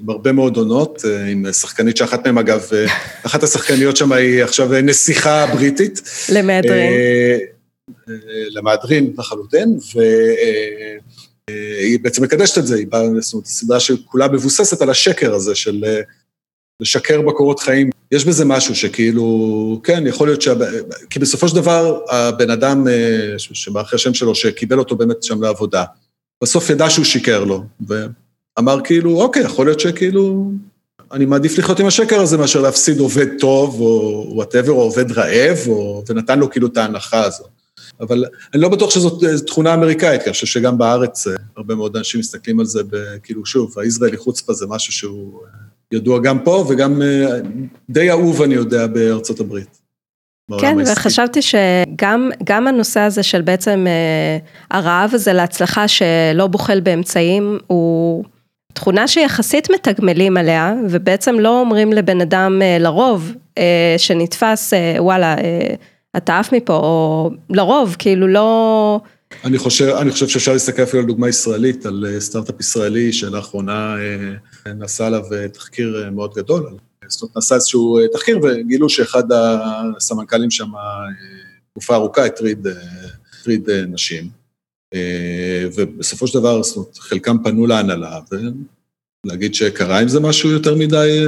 [0.00, 2.68] עם הרבה מאוד עונות, עם שחקנית שאחת מהן, אגב,
[3.26, 6.02] אחת השחקניות שם היא עכשיו נסיכה בריטית.
[6.32, 6.92] למהדרין.
[8.50, 10.00] למהדרין לחלוטין, ו...
[11.80, 15.54] היא בעצם מקדשת את זה, היא באה, זאת אומרת, סדרה שכולה מבוססת על השקר הזה
[15.54, 16.00] של אה,
[16.82, 17.90] לשקר בקורות חיים.
[18.12, 20.54] יש בזה משהו שכאילו, כן, יכול להיות שה...
[21.10, 25.84] כי בסופו של דבר, הבן אדם אה, שמאחרי השם שלו, שקיבל אותו באמת שם לעבודה,
[26.42, 30.52] בסוף ידע שהוא שיקר לו, ואמר כאילו, אוקיי, יכול להיות שכאילו,
[31.12, 35.58] אני מעדיף לחיות עם השקר הזה מאשר להפסיד עובד טוב, או וואטאבר, או עובד רעב,
[35.68, 36.04] או...
[36.08, 37.57] ונתן לו כאילו את ההנחה הזאת.
[38.00, 38.24] אבל
[38.54, 41.96] אני לא בטוח שזאת אה, תכונה אמריקאית, כי אני חושב שגם בארץ אה, הרבה מאוד
[41.96, 42.80] אנשים מסתכלים על זה,
[43.22, 45.48] כאילו, שוב, הישראלי חוצפה זה משהו שהוא אה,
[45.92, 47.02] ידוע גם פה, וגם
[47.90, 49.78] די אהוב, אני יודע, בארצות הברית.
[50.60, 53.86] כן, וחשבתי שגם הנושא הזה של בעצם
[54.70, 58.24] הרעב הזה להצלחה שלא בוחל באמצעים, הוא
[58.72, 63.32] תכונה שיחסית מתגמלים עליה, ובעצם לא אומרים לבן אדם לרוב
[63.98, 65.36] שנתפס, וואלה,
[66.18, 69.00] אתה עף מפה, או לרוב, כאילו לא...
[69.44, 73.96] אני חושב, אני חושב שאפשר להסתכל אפילו על דוגמה ישראלית, על אה, סטארט-אפ ישראלי שלאחרונה
[74.66, 76.76] אה, נעשה עליו אה, תחקיר מאוד גדול,
[77.08, 79.24] זאת אומרת, נעשה איזשהו תחקיר וגילו שאחד
[79.96, 80.70] הסמנכ"לים שם
[81.70, 82.66] תקופה ארוכה הטריד,
[83.40, 84.28] הטריד נשים.
[85.74, 88.20] ובסופו של דבר, זאת אומרת, חלקם פנו להנהלה,
[89.24, 91.24] ולהגיד שקרה עם זה משהו יותר מדי,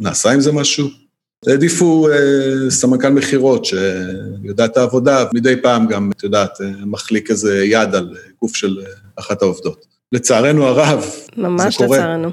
[0.00, 1.03] נעשה עם זה משהו.
[1.48, 7.94] העדיפו אה, סמנכ"ל מכירות שיודע את העבודה, מדי פעם גם, את יודעת, מחליק איזה יד
[7.94, 8.76] על גוף של
[9.16, 9.86] אחת העובדות.
[10.12, 11.48] לצערנו הרב, זה קורה.
[11.48, 12.30] ממש לצערנו.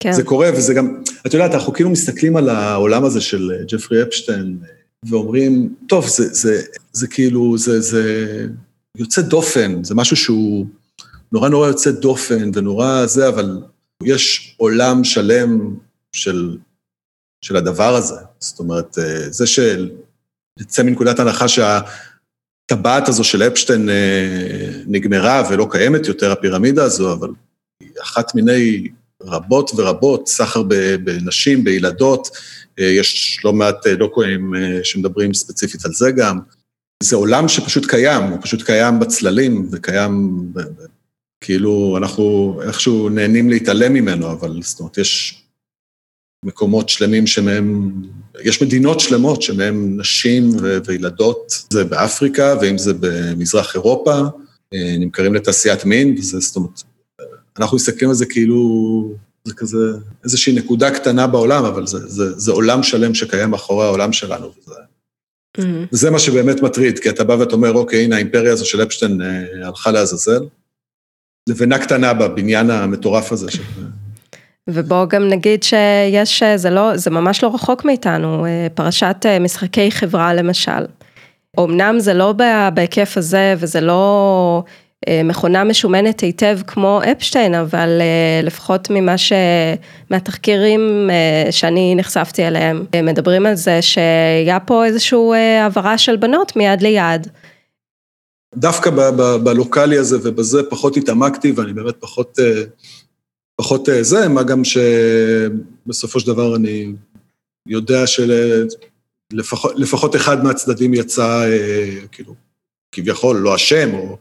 [0.00, 0.12] כן.
[0.12, 4.58] זה קורה, וזה גם, את יודעת, אנחנו כאילו מסתכלים על העולם הזה של ג'פרי אפשטיין,
[5.08, 8.46] ואומרים, טוב, זה, זה, זה כאילו, זה, זה
[8.98, 10.66] יוצא דופן, זה משהו שהוא
[11.32, 13.62] נורא נורא יוצא דופן ונורא זה, אבל
[14.02, 15.74] יש עולם שלם
[16.12, 16.56] של
[17.44, 18.14] של הדבר הזה.
[18.38, 26.08] זאת אומרת, אה, זה שיצא מנקודת הנחה שהטבעת הזו של אפשטיין אה, נגמרה ולא קיימת
[26.08, 27.28] יותר, הפירמידה הזו, אבל
[27.80, 28.88] היא אחת מיני
[29.22, 30.62] רבות ורבות, סחר
[31.04, 32.28] בנשים, בילדות,
[32.78, 36.38] אה, יש לא מעט דוקואים שמדברים ספציפית על זה גם.
[37.02, 40.46] זה עולם שפשוט קיים, הוא פשוט קיים בצללים וקיים,
[41.40, 45.43] כאילו אנחנו איכשהו נהנים להתעלם ממנו, אבל זאת אומרת, יש
[46.44, 47.92] מקומות שלמים שמהם,
[48.44, 54.20] יש מדינות שלמות שמהם נשים ו- וילדות, זה באפריקה, ואם זה במזרח אירופה,
[54.74, 56.82] אה, נמכרים לתעשיית מין, וזה, זאת אומרת,
[57.58, 59.14] אנחנו מסתכלים על זה כאילו,
[59.44, 59.76] זה כזה
[60.24, 64.52] איזושהי נקודה קטנה בעולם, אבל זה, זה, זה עולם שלם שקיים מאחורי העולם שלנו.
[64.58, 64.74] וזה,
[65.58, 65.88] mm-hmm.
[65.92, 69.22] וזה מה שבאמת מטריד, כי אתה בא ואתה אומר, אוקיי, הנה האימפריה הזו של אפשטיין
[69.22, 70.40] אה, הלכה לעזאזל.
[71.48, 73.50] לבנה קטנה בבניין המטורף הזה.
[73.50, 73.62] של...
[74.70, 79.90] ובואו גם נגיד שיש, זה לא, זה ממש לא רחוק מאיתנו, אה, פרשת אה, משחקי
[79.90, 80.84] חברה למשל.
[81.60, 82.34] אמנם זה לא
[82.74, 84.62] בהיקף הזה וזה לא
[85.08, 87.88] אה, מכונה משומנת היטב כמו אפשטיין, אבל
[88.42, 89.32] לפחות ממה ש...
[90.10, 91.10] מהתחקירים
[91.50, 97.26] שאני נחשפתי אליהם, מדברים על זה שהיה פה איזושהי העברה של בנות מיד ליד.
[98.56, 98.90] דווקא
[99.44, 102.38] בלוקאלי הזה ובזה פחות התעמקתי ואני באמת פחות
[103.56, 106.92] פחות אה, זה, מה גם שבסופו של דבר אני
[107.68, 108.06] יודע
[109.32, 112.34] שלפחות אחד מהצדדים יצא, אה, כאילו,
[112.92, 114.18] כביכול לא אשם או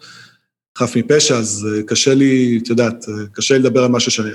[0.78, 4.30] חף מפשע, אז אה, קשה לי, את יודעת, קשה לי לדבר על משהו שאני...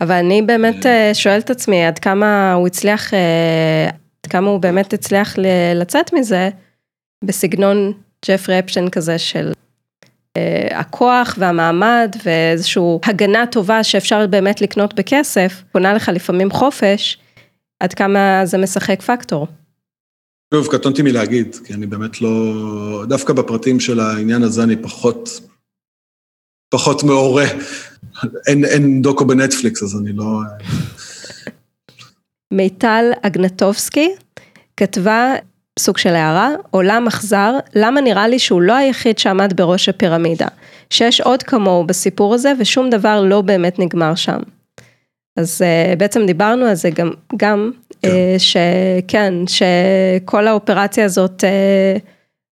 [0.00, 3.14] אבל אני באמת שואלת את עצמי, עד כמה הוא הצליח,
[4.24, 5.34] עד כמה הוא באמת הצליח
[5.74, 6.50] לצאת מזה
[7.24, 7.92] בסגנון
[8.26, 9.52] ג'פרי אפשטיין כזה של
[10.70, 17.18] הכוח והמעמד ואיזושהי הגנה טובה שאפשר באמת לקנות בכסף, קונה לך לפעמים חופש,
[17.80, 19.46] עד כמה זה משחק פקטור.
[20.54, 23.04] שוב, קטונתי מלהגיד, כי אני באמת לא...
[23.08, 25.40] דווקא בפרטים של העניין הזה אני פחות,
[26.68, 27.46] פחות מעורה.
[28.46, 30.40] אין, אין דוקו בנטפליקס, אז אני לא...
[32.50, 34.08] מיטל אגנטובסקי
[34.76, 35.34] כתבה
[35.78, 40.46] סוג של הערה, עולם אכזר, למה נראה לי שהוא לא היחיד שעמד בראש הפירמידה,
[40.90, 44.38] שיש עוד כמוהו בסיפור הזה ושום דבר לא באמת נגמר שם.
[45.36, 47.70] אז uh, בעצם דיברנו על זה גם, גם
[48.02, 48.08] כן.
[48.08, 52.00] uh, שכן, שכל האופרציה הזאת uh,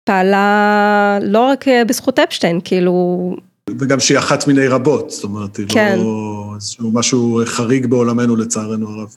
[0.04, 3.36] פעלה לא רק בזכות אפשטיין, כאילו...
[3.78, 5.98] וגם שהיא אחת מיני רבות, זאת אומרת, היא כן.
[5.98, 9.16] לא איזשהו משהו חריג בעולמנו לצערנו הרב.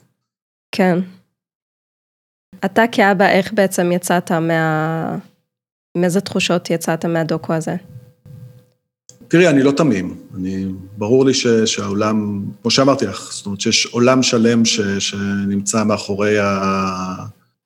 [0.72, 0.98] כן.
[2.64, 5.16] אתה כאבא, איך בעצם יצאת מה...
[5.96, 7.76] מאיזה תחושות יצאת מהדוקו הזה?
[9.28, 10.16] תראי, אני לא תמים.
[10.36, 15.84] אני, ברור לי ש, שהעולם, כמו שאמרתי לך, זאת אומרת שיש עולם שלם ש, שנמצא
[15.84, 16.36] מאחורי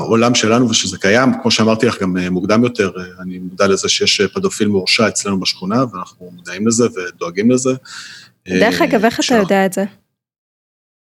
[0.01, 1.33] העולם שלנו ושזה קיים.
[1.43, 6.31] כמו שאמרתי לך גם מוקדם יותר, אני מודע לזה שיש פדופיל מורשע אצלנו בשכונה, ואנחנו
[6.37, 7.71] מודעים לזה ודואגים לזה.
[8.49, 9.85] דרך אגב, איך אתה יודע את זה?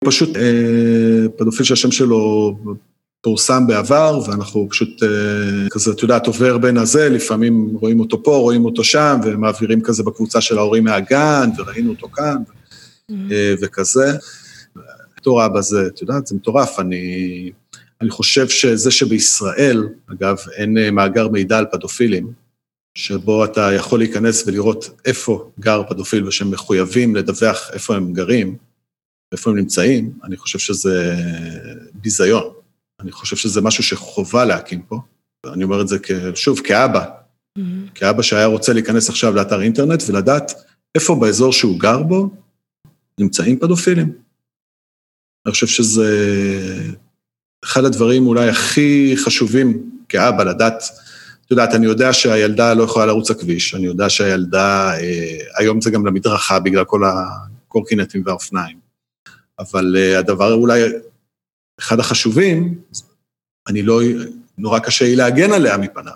[0.04, 2.56] פשוט אה, פדופיל שהשם שלו
[3.20, 5.08] פורסם בעבר, ואנחנו פשוט אה,
[5.70, 10.02] כזה, את יודעת, עובר בין הזה, לפעמים רואים אותו פה, רואים אותו שם, ומעבירים כזה
[10.02, 13.14] בקבוצה של ההורים מהגן, וראינו אותו כאן, mm-hmm.
[13.32, 14.16] אה, וכזה.
[15.16, 16.80] בתור אבא זה, את יודעת, זה מטורף.
[16.80, 17.52] אני,
[18.00, 22.32] אני חושב שזה שבישראל, אגב, אין אה, מאגר מידע על פדופילים,
[22.94, 28.56] שבו אתה יכול להיכנס ולראות איפה גר פדופיל ושהם מחויבים לדווח איפה הם גרים,
[29.32, 31.14] איפה הם נמצאים, אני חושב שזה
[31.94, 32.59] ביזיון.
[33.00, 35.00] אני חושב שזה משהו שחובה להקים פה.
[35.46, 35.96] אני אומר את זה,
[36.34, 37.04] שוב, כאבא.
[37.58, 37.62] Mm-hmm.
[37.94, 40.52] כאבא שהיה רוצה להיכנס עכשיו לאתר אינטרנט ולדעת
[40.94, 42.30] איפה באזור שהוא גר בו
[43.18, 44.12] נמצאים פדופילים.
[45.46, 46.08] אני חושב שזה
[47.64, 50.82] אחד הדברים אולי הכי חשובים כאבא, לדעת,
[51.46, 55.90] את יודעת, אני יודע שהילדה לא יכולה לרוץ לכביש, אני יודע שהילדה, אה, היום זה
[55.90, 58.78] גם למדרכה בגלל כל הקורקינטים והאופניים.
[59.58, 60.82] אבל הדבר אולי,
[61.80, 62.74] אחד החשובים,
[63.68, 64.00] אני לא,
[64.60, 66.12] נורא קשה לי להגן עליה מפניו.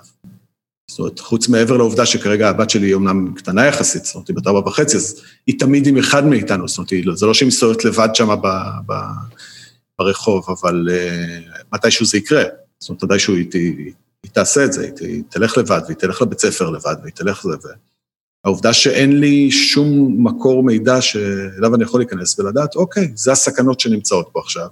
[0.87, 4.35] זאת אומרת, חוץ מעבר לעובדה שכרגע הבת שלי היא אומנם קטנה יחסית, זאת אומרת, היא
[4.35, 7.85] בת ארבע וחצי, אז היא תמיד עם אחד מאיתנו, זאת אומרת, זה לא שהיא מסתובבת
[7.85, 8.29] לבד שם
[9.99, 12.43] ברחוב, אבל uh, מתישהו זה יקרה.
[12.79, 13.93] זאת אומרת, מתישהו היא, היא,
[14.23, 17.45] היא תעשה את זה, היא, היא תלך לבד, והיא תלך לבית ספר לבד, והיא תלך
[17.45, 17.73] לזה.
[18.45, 24.29] העובדה שאין לי שום מקור מידע שאליו אני יכול להיכנס ולדעת, אוקיי, זה הסכנות שנמצאות
[24.31, 24.67] פה עכשיו.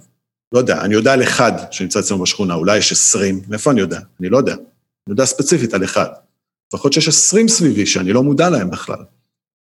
[0.54, 4.00] לא יודע, אני יודע על אחד שנמצא אצלנו בשכונה, אולי יש עשרים, מאיפה אני יודע?
[4.20, 4.52] אני לא יודע.
[4.52, 6.06] אני יודע ספציפית על אחד.
[6.74, 9.04] לפחות שיש עשרים סביבי שאני לא מודע להם בכלל.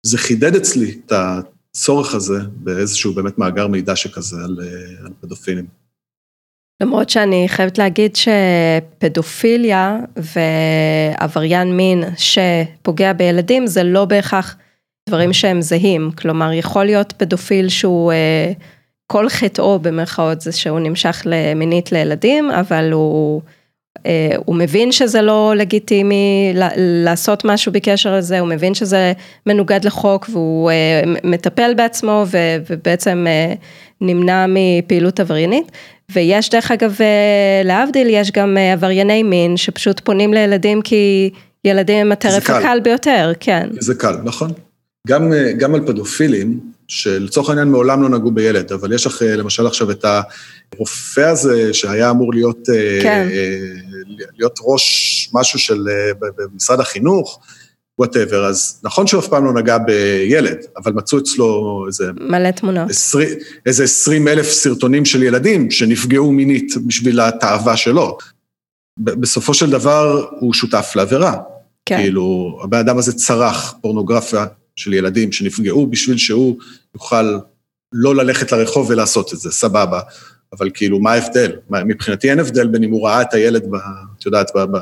[0.06, 5.66] זה חידד אצלי את הצורך הזה באיזשהו באמת מאגר מידע שכזה על, אה, על פדופילים.
[6.84, 9.98] למרות שאני חייבת להגיד שפדופיליה
[11.20, 14.56] ועבריין מין שפוגע בילדים זה לא בהכרח
[15.10, 18.52] דברים שהם זהים, כלומר יכול להיות פדופיל שהוא אה,
[19.08, 21.24] כל חטאו במרכאות זה שהוא נמשך
[21.56, 23.42] מינית לילדים, אבל הוא,
[24.06, 29.14] אה, הוא מבין שזה לא לגיטימי לעשות משהו בקשר לזה, הוא מבין שזה
[29.46, 32.26] מנוגד לחוק והוא אה, מטפל בעצמו
[32.70, 33.26] ובעצם
[34.02, 35.72] נמנע מפעילות עבריינית.
[36.12, 36.98] ויש דרך אגב,
[37.64, 41.30] להבדיל, יש גם עברייני מין שפשוט פונים לילדים כי
[41.66, 43.68] ילדים הם הטרף הקל ביותר, כן.
[43.80, 44.52] זה קל, נכון.
[45.08, 49.92] גם, גם על פדופילים, שלצורך העניין מעולם לא נגעו בילד, אבל יש לך למשל עכשיו
[49.92, 50.06] את
[50.76, 52.70] הרופא הזה שהיה אמור להיות,
[53.04, 53.28] כן.
[54.38, 55.88] להיות ראש משהו של,
[56.20, 57.40] במשרד החינוך,
[58.00, 62.12] whatever, אז נכון שהוא אף פעם לא נגע בילד, אבל מצאו אצלו איזה...
[62.20, 62.90] מלא תמונות.
[62.90, 63.26] עשרי,
[63.66, 68.18] איזה עשרים אלף סרטונים של ילדים שנפגעו מינית בשביל התאווה שלו.
[68.98, 71.38] בסופו של דבר הוא שותף לעבירה.
[71.86, 71.98] כן.
[71.98, 74.46] כאילו, הבן אדם הזה צרך פורנוגרפיה
[74.78, 76.58] של ילדים שנפגעו בשביל שהוא
[76.96, 77.38] יוכל
[77.94, 80.02] לא ללכת לרחוב ולעשות את זה, סבבה.
[80.54, 81.52] אבל כאילו, מה ההבדל?
[81.70, 83.76] מבחינתי אין הבדל בין אם הוא ראה את הילד, ב,
[84.20, 84.78] את יודעת, ב, ב,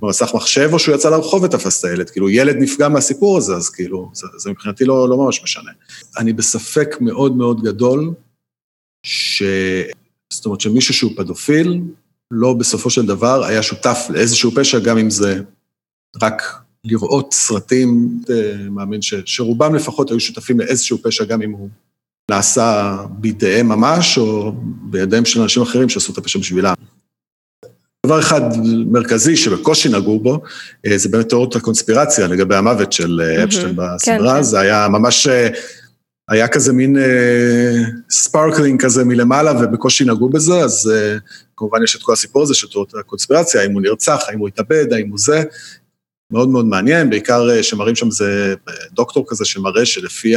[0.00, 2.10] במסך מחשב, או שהוא יצא לרחוב ותפס את הילד.
[2.10, 5.70] כאילו, ילד נפגע מהסיפור הזה, אז כאילו, זה, זה מבחינתי לא, לא ממש משנה.
[6.18, 8.14] אני בספק מאוד מאוד גדול,
[9.02, 9.42] ש...
[10.32, 11.80] זאת אומרת שמישהו שהוא פדופיל,
[12.30, 15.40] לא בסופו של דבר היה שותף לאיזשהו פשע, גם אם זה
[16.22, 16.42] רק
[16.84, 21.68] לראות סרטים, אה, מאמין ש, שרובם לפחות היו שותפים לאיזשהו פשע, גם אם הוא
[22.30, 24.52] נעשה בידיהם ממש, או
[24.90, 26.74] בידיהם של אנשים אחרים שעשו את הפשע בשבילם.
[28.06, 28.40] דבר אחד
[28.86, 30.42] מרכזי שבקושי נגעו בו,
[30.86, 34.42] אה, זה באמת תיאוריות הקונספירציה לגבי המוות של אה, אפשטיין בסדרה, כן, כן.
[34.42, 35.28] זה היה ממש,
[36.28, 36.96] היה כזה מין
[38.10, 40.92] sprinkling כזה מלמעלה ובקושי נגעו בזה, אז
[41.56, 44.92] כמובן יש את כל הסיפור הזה של תיאוריות הקונספירציה, האם הוא נרצח, האם הוא התאבד,
[44.92, 45.42] האם הוא זה,
[46.32, 50.36] מאוד מאוד מעניין, בעיקר אה, שמראים שם איזה אה, דוקטור כזה שמראה שלפי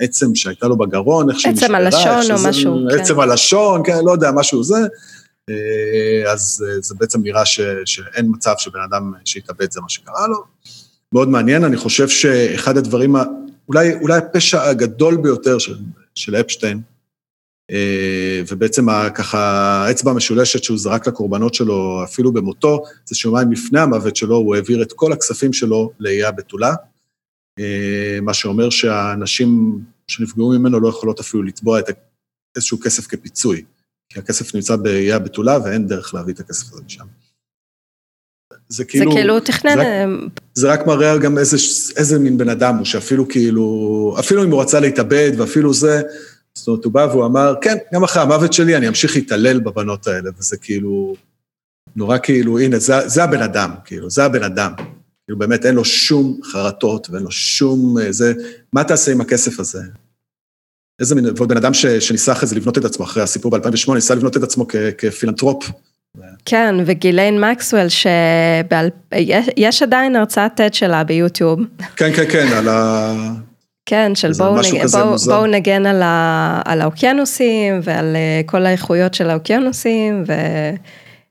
[0.00, 1.88] העצם אה, שהייתה לו בגרון, איך שהיא משתלה.
[1.88, 3.00] עצם הלשון או משהו, כן.
[3.00, 4.78] עצם הלשון, כן, לא יודע, משהו זה.
[6.32, 10.44] אז זה בעצם נראה ש, שאין מצב שבן אדם שהתאבד זה מה שקרה לו.
[11.12, 13.16] מאוד מעניין, אני חושב שאחד הדברים,
[13.68, 15.76] אולי, אולי הפשע הגדול ביותר של,
[16.14, 16.80] של אפשטיין,
[18.48, 19.38] ובעצם ככה
[19.86, 24.82] האצבע המשולשת שהוא זרק לקורבנות שלו, אפילו במותו, זה שיומיים לפני המוות שלו, הוא העביר
[24.82, 26.74] את כל הכספים שלו לאיי הבתולה,
[27.58, 31.90] אה, מה שאומר שהנשים שנפגעו ממנו לא יכולות אפילו לתבוע את
[32.56, 33.64] איזשהו כסף כפיצוי,
[34.08, 37.04] כי הכסף נמצא באיי הבתולה ואין דרך להביא את הכסף הזה משם.
[38.68, 39.10] זה כאילו...
[39.10, 39.76] זה כאילו תכנן...
[39.76, 40.04] זה,
[40.54, 41.56] זה רק מראה גם איזה,
[41.96, 46.02] איזה מין בן אדם הוא, שאפילו כאילו, אפילו אם הוא רצה להתאבד ואפילו זה,
[46.56, 50.06] זאת אומרת, הוא בא והוא אמר, כן, גם אחרי המוות שלי אני אמשיך להתעלל בבנות
[50.06, 51.14] האלה, וזה כאילו,
[51.96, 54.72] נורא כאילו, הנה, זה, זה הבן אדם, כאילו, זה הבן אדם.
[55.26, 57.98] כאילו, באמת אין לו שום חרטות ואין לו שום...
[57.98, 58.32] אה, זה,
[58.72, 59.82] מה תעשה עם הכסף הזה?
[61.00, 63.94] איזה מין, ועוד בן אדם ש, שניסה אחרי זה לבנות את עצמו, אחרי הסיפור ב-2008,
[63.94, 65.70] ניסה לבנות את עצמו כ, כפילנטרופ.
[66.44, 71.60] כן, וגיליין מקסוול, שיש עדיין הרצאת TED שלה ביוטיוב.
[71.96, 73.12] כן, כן, כן, על ה...
[73.86, 74.86] כן, של בואו נג...
[74.86, 76.60] בוא, בוא נגן על, ה...
[76.64, 80.24] על האוקיינוסים ועל אה, כל האיכויות של האוקיינוסים,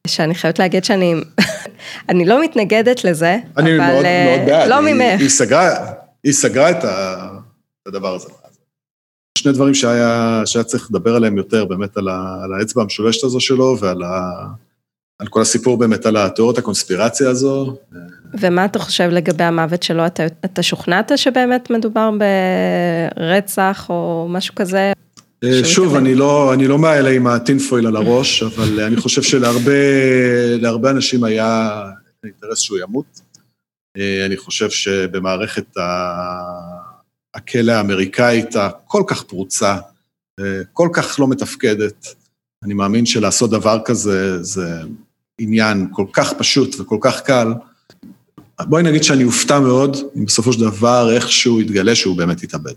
[0.07, 1.15] ושאני חייבת להגיד שאני
[2.09, 4.69] אני לא מתנגדת לזה, אני אבל מאוד, אה, מאוד בעד.
[4.69, 5.21] לא היא, ממך.
[5.21, 5.69] היא סגרה,
[6.23, 6.85] היא סגרה את,
[7.87, 8.29] הדבר הזה.
[9.37, 12.35] שני דברים שהיה, שהיה צריך לדבר עליהם יותר, באמת על, ה...
[12.43, 14.31] על האצבע המשולשת הזו שלו ועל ה...
[15.19, 17.77] על כל הסיפור באמת על התיאוריית הקונספירציה הזו.
[18.39, 20.05] ומה אתה חושב לגבי המוות שלו?
[20.05, 22.09] אתה, אתה שוכנעת שבאמת מדובר
[23.15, 24.93] ברצח או משהו כזה?
[25.43, 30.89] אה, שוב, אני לא, אני לא מהאלה עם הטינפויל על הראש, אבל אני חושב שלהרבה
[30.89, 31.81] אנשים היה
[32.23, 33.21] אינטרס שהוא ימות.
[33.97, 35.77] אה, אני חושב שבמערכת
[37.35, 39.77] הכלא האמריקאית הכל כך פרוצה,
[40.73, 42.15] כל כך לא מתפקדת.
[42.63, 44.81] אני מאמין שלעשות דבר כזה זה
[45.39, 47.53] עניין כל כך פשוט וכל כך קל.
[48.61, 52.73] בואי נגיד שאני אופתע מאוד אם בסופו של דבר איכשהו יתגלה שהוא באמת יתאבד.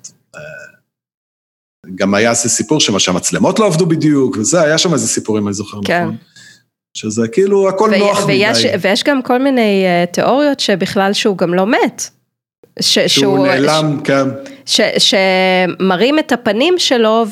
[1.95, 5.55] גם היה איזה סיפור שמה שהמצלמות לא עבדו בדיוק, וזה, היה שם איזה סיפורים, אני
[5.55, 6.03] זוכר כן.
[6.03, 6.17] נכון.
[6.97, 8.75] שזה כאילו הכל ו- נוח ויש, מדי.
[8.81, 12.03] ויש גם כל מיני uh, תיאוריות שבכלל שהוא גם לא מת.
[12.81, 14.29] ש- שהוא, שהוא נעלם, ש- כן.
[14.67, 15.13] ש-
[15.79, 17.25] שמראים את הפנים שלו,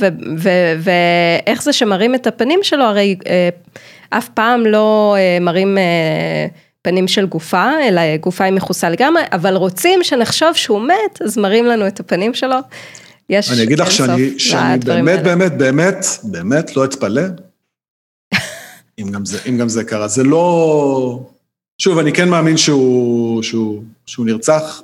[0.79, 3.27] ואיך זה שמראים את הפנים שלו, הרי uh,
[4.11, 5.76] אף פעם לא uh, מראים...
[5.76, 11.38] Uh, פנים של גופה, אלא גופה היא מכוסה לגמרי, אבל רוצים שנחשוב שהוא מת, אז
[11.38, 12.57] מראים לנו את הפנים שלו.
[13.30, 17.22] יש אני אגיד לך שאני, שאני באמת, באמת, באמת, באמת לא אתפלא,
[18.98, 20.09] אם גם זה, אם גם זה קרה.
[20.09, 21.20] זה לא...
[21.78, 24.82] שוב, אני כן מאמין שהוא, שהוא, שהוא נרצח.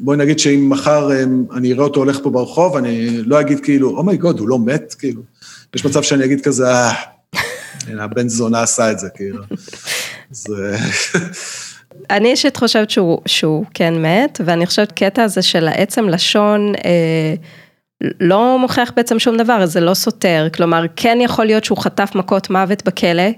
[0.00, 1.08] בואי נגיד שאם מחר
[1.56, 4.94] אני אראה אותו הולך פה ברחוב, אני לא אגיד כאילו, אומייגוד, oh הוא לא מת,
[4.98, 5.22] כאילו.
[5.74, 6.92] יש מצב שאני אגיד כזה, אה,
[7.98, 9.42] הבן זונה עשה את זה, כאילו.
[10.30, 10.76] זה...
[12.10, 17.34] אני אישית חושבת שהוא, שהוא כן מת, ואני חושבת קטע הזה של העצם לשון, אה,
[18.20, 22.50] לא מוכיח בעצם שום דבר, זה לא סותר, כלומר כן יכול להיות שהוא חטף מכות
[22.50, 23.30] מוות בכלא,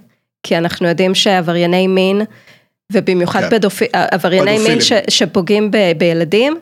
[0.43, 2.23] כי אנחנו יודעים שעברייני מין,
[2.93, 3.51] ובמיוחד כן.
[3.51, 3.83] פדופ...
[3.93, 6.57] עברייני מין ש, שפוגעים ב, בילדים,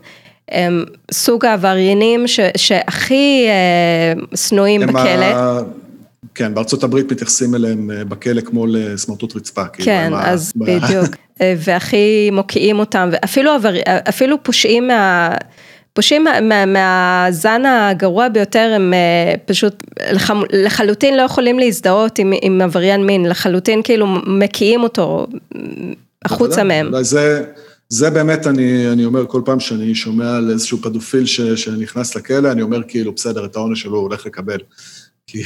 [0.51, 5.25] הם סוג העבריינים ש, שהכי אה, שנואים בכלא.
[5.25, 5.61] ה...
[6.35, 9.67] כן, בארצות הברית מתייחסים אליהם אה, בכלא כמו לסמרטוט רצפה.
[9.67, 10.65] כאילו, כן, אז ב...
[10.65, 13.73] בדיוק, אה, והכי מוקיעים אותם, ואפילו עבר...
[14.09, 15.35] אפילו פושעים מה...
[15.93, 22.61] פושעים מה, מהזן הגרוע ביותר הם אה, פשוט לח, לחלוטין לא יכולים להזדהות עם, עם
[22.61, 25.27] עבריין מין, לחלוטין כאילו מקיאים אותו
[26.25, 27.03] החוצה מהם.
[27.03, 27.45] זה,
[27.89, 32.53] זה באמת, אני, אני אומר כל פעם שאני שומע על איזשהו פדופיל ש, שנכנס לכלא,
[32.53, 34.59] אני אומר כאילו, בסדר, את העונש שלו הוא הולך לקבל.
[35.31, 35.43] כי,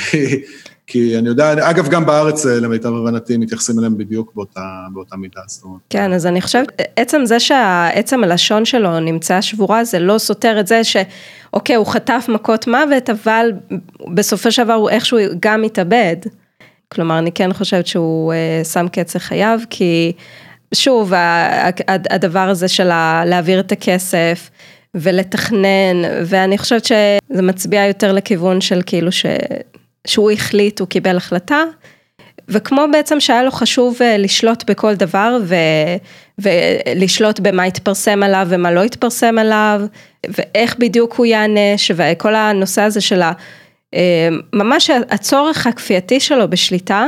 [0.86, 4.60] כי אני יודע, אגב, גם בארץ, אה, למיטב הבנתי, מתייחסים אליהם בדיוק באותה,
[4.92, 5.80] באותה מידה, זאת אומרת.
[5.90, 10.66] כן, אז אני חושבת, עצם זה שעצם הלשון שלו נמצאה שבורה, זה לא סותר את
[10.66, 13.52] זה שאוקיי, הוא חטף מכות מוות, אבל
[14.14, 16.16] בסופו של דבר הוא איכשהו גם מתאבד.
[16.92, 20.12] כלומר, אני כן חושבת שהוא אה, שם קץ לחייו, כי
[20.74, 21.12] שוב,
[22.10, 22.84] הדבר הזה של
[23.24, 24.50] להעביר את הכסף,
[24.94, 29.26] ולתכנן, ואני חושבת שזה מצביע יותר לכיוון של כאילו ש...
[30.06, 31.62] שהוא החליט, הוא קיבל החלטה,
[32.48, 35.54] וכמו בעצם שהיה לו חשוב אה, לשלוט בכל דבר ו...
[36.38, 39.80] ולשלוט במה יתפרסם עליו ומה לא יתפרסם עליו,
[40.28, 43.32] ואיך בדיוק הוא יענש, וכל הנושא הזה של ה...
[43.94, 47.06] אה, ממש הצורך הכפייתי שלו בשליטה,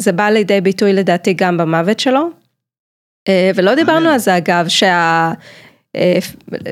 [0.00, 2.30] זה בא לידי ביטוי לדעתי גם במוות שלו.
[3.28, 5.32] אה, ולא דיברנו על זה אגב, שה...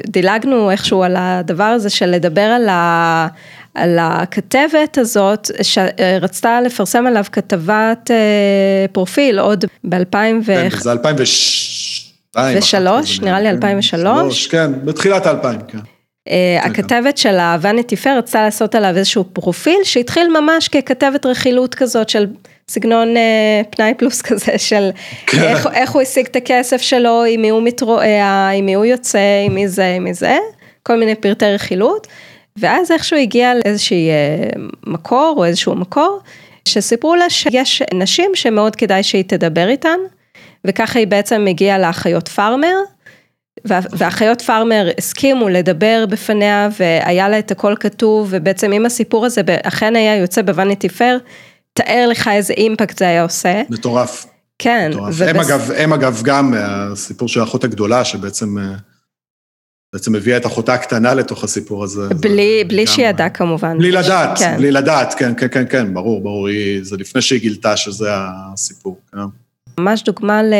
[0.06, 3.26] דילגנו איכשהו על הדבר הזה של לדבר על, ה,
[3.74, 10.16] על הכתבת הזאת שרצתה לפרסם עליו כתבת אה, פרופיל עוד ב-2000
[10.46, 10.68] ו...
[10.78, 12.58] זה 2002.
[12.58, 14.46] ושלוש, נראה לי 2003.
[14.46, 15.78] כן, בתחילת 2000, כן.
[16.28, 22.08] אה, הכתבת של הוואניטי פייר רצתה לעשות עליו איזשהו פרופיל שהתחיל ממש ככתבת רכילות כזאת
[22.08, 22.26] של
[22.70, 24.90] סגנון אה, פנאי פלוס כזה של
[25.26, 25.42] כן.
[25.42, 29.44] איך, איך הוא השיג את הכסף שלו, עם מי הוא מתרועע, עם מי הוא יוצא,
[29.46, 30.38] עם מי זה, עם מי זה,
[30.82, 32.06] כל מיני פרטי רכילות.
[32.56, 34.50] ואז איכשהו הגיע לאיזשהי אה,
[34.86, 36.20] מקור או איזשהו מקור,
[36.68, 39.98] שסיפרו לה שיש נשים שמאוד כדאי שהיא תדבר איתן,
[40.64, 42.76] וככה היא בעצם הגיעה לאחיות פארמר,
[43.64, 49.96] ואחיות פארמר הסכימו לדבר בפניה והיה לה את הכל כתוב ובעצם אם הסיפור הזה אכן
[49.96, 51.18] היה יוצא בווניטי פייר,
[51.72, 53.62] תאר לך איזה אימפקט זה היה עושה.
[53.70, 54.26] מטורף.
[54.58, 54.90] כן.
[54.94, 55.20] מטורף.
[55.20, 58.74] הם, אגב, הם אגב גם הסיפור של האחות הגדולה שבעצם אה,
[59.92, 62.08] בעצם הביאה את אחותה הקטנה לתוך הסיפור הזה.
[62.08, 63.78] בלי, בלי שהיא ידעה כמובן.
[63.78, 64.56] בלי לדעת, כן.
[64.56, 69.00] בלי לדעת, כן, כן, כן, כן, ברור, ברור, היא, זה לפני שהיא גילתה שזה הסיפור,
[69.12, 69.18] כן.
[69.78, 70.52] ממש דוגמה ל...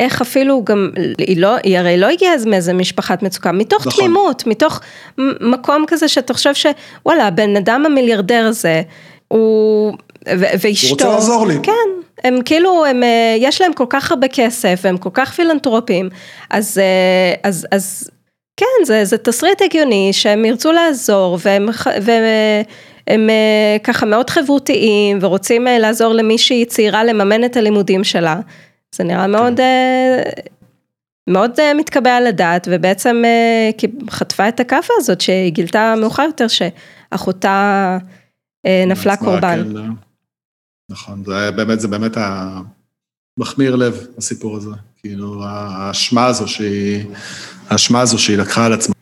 [0.00, 4.04] איך אפילו גם, היא לא, היא הרי לא הגיעה אז מאיזה משפחת מצוקה, מתוך נכון.
[4.04, 4.80] תמימות, מתוך
[5.40, 8.82] מקום כזה שאתה חושב שוואלה, הבן אדם המיליארדר הזה,
[9.28, 9.96] הוא,
[10.26, 11.72] ואשתו, הוא רוצה לעזור לי, כן,
[12.24, 16.08] הם כאילו, הם, אה, יש להם כל כך הרבה כסף, והם כל כך פילנטרופים,
[16.50, 18.10] אז, אה, אז, אז
[18.56, 21.68] כן, זה, זה תסריט הגיוני שהם ירצו לעזור, והם,
[22.02, 22.22] והם
[23.06, 28.40] הם, אה, ככה מאוד חברותיים, ורוצים לעזור למישהי צעירה לממן את הלימודים שלה.
[28.94, 30.42] זה נראה מאוד, כן.
[31.30, 33.22] מאוד מתקבע על הדעת, ובעצם
[34.10, 37.98] חטפה את הכאפה הזאת שהיא גילתה מאוחר יותר שאחותה
[38.86, 39.64] נפלה קורבן.
[39.74, 39.90] כן,
[40.90, 42.16] נכון, זה באמת, זה באמת
[43.38, 44.70] המחמיר לב, הסיפור הזה.
[44.96, 47.04] כאילו, האשמה הזו שהיא,
[47.68, 48.94] האשמה הזו שהיא לקחה על עצמה.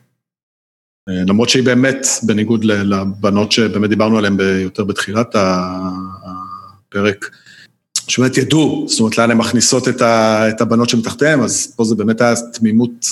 [1.07, 5.35] למרות שהיא באמת, בניגוד לבנות שבאמת דיברנו עליהן יותר בתחילת
[6.89, 7.29] הפרק,
[8.07, 12.33] שבאמת ידעו, זאת אומרת, לאן הן מכניסות את הבנות שמתחתיהן, אז פה זה באמת היה
[12.53, 13.05] תמימות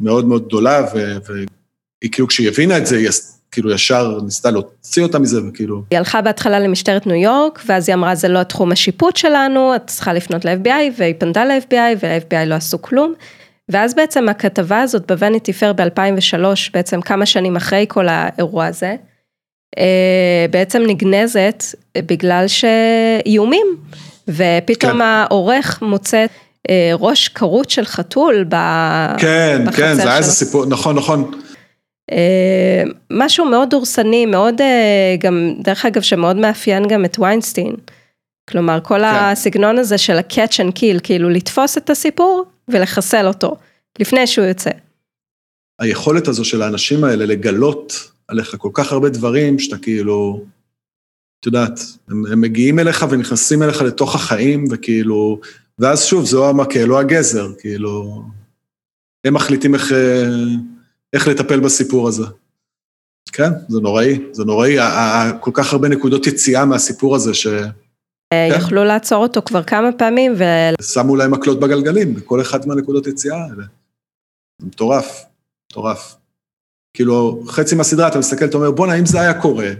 [0.00, 3.08] מאוד מאוד גדולה, והיא כאילו כשהיא הבינה את זה, היא
[3.52, 5.82] כאילו ישר ניסתה להוציא אותה מזה, וכאילו...
[5.90, 9.86] היא הלכה בהתחלה למשטרת ניו יורק, ואז היא אמרה, זה לא תחום השיפוט שלנו, את
[9.86, 13.14] צריכה לפנות ל-FBI, והיא פנתה ל-FBI, וה-FBI לא עשו כלום.
[13.68, 18.96] ואז בעצם הכתבה הזאת בווניטי פייר ב-2003, בעצם כמה שנים אחרי כל האירוע הזה,
[19.78, 21.64] אה, בעצם נגנזת
[21.98, 23.66] בגלל שאיומים,
[24.28, 25.00] ופתאום כן.
[25.00, 26.26] העורך מוצא
[26.70, 31.30] אה, ראש כרות של חתול בחצר כן, כן, זה היה איזה סיפור, נכון, נכון.
[32.10, 34.54] אה, משהו מאוד דורסני, מאוד,
[35.18, 37.74] גם, דרך אגב, שמאוד מאפיין גם את ויינסטין.
[38.50, 39.04] כלומר, כל כן.
[39.04, 43.56] הסגנון הזה של ה-catch and kill, כאילו לתפוס את הסיפור ולחסל אותו,
[43.98, 44.70] לפני שהוא יוצא.
[45.80, 50.44] היכולת הזו של האנשים האלה לגלות עליך כל כך הרבה דברים, שאתה כאילו,
[51.40, 55.40] את יודעת, הם, הם מגיעים אליך ונכנסים אליך לתוך החיים, וכאילו,
[55.78, 58.22] ואז שוב, זה או המקל או הגזר, כאילו,
[59.24, 59.92] הם מחליטים איך,
[61.12, 62.24] איך לטפל בסיפור הזה.
[63.32, 64.76] כן, זה נוראי, זה נוראי,
[65.40, 67.46] כל כך הרבה נקודות יציאה מהסיפור הזה, ש...
[68.32, 68.48] כן.
[68.56, 70.44] יכלו לעצור אותו כבר כמה פעמים ו...
[70.82, 73.64] שמו להם מקלות בגלגלים בכל אחת מהנקודות יציאה האלה.
[74.58, 75.24] זה מטורף,
[75.70, 76.16] מטורף.
[76.96, 79.70] כאילו, חצי מהסדרה אתה מסתכל, אתה אומר, בואנה, אם זה היה קורה,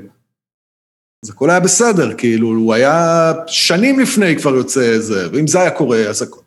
[1.25, 5.71] אז הכל היה בסדר, כאילו, הוא היה שנים לפני כבר יוצא איזה, ואם זה היה
[5.71, 6.41] קורה, אז הכל...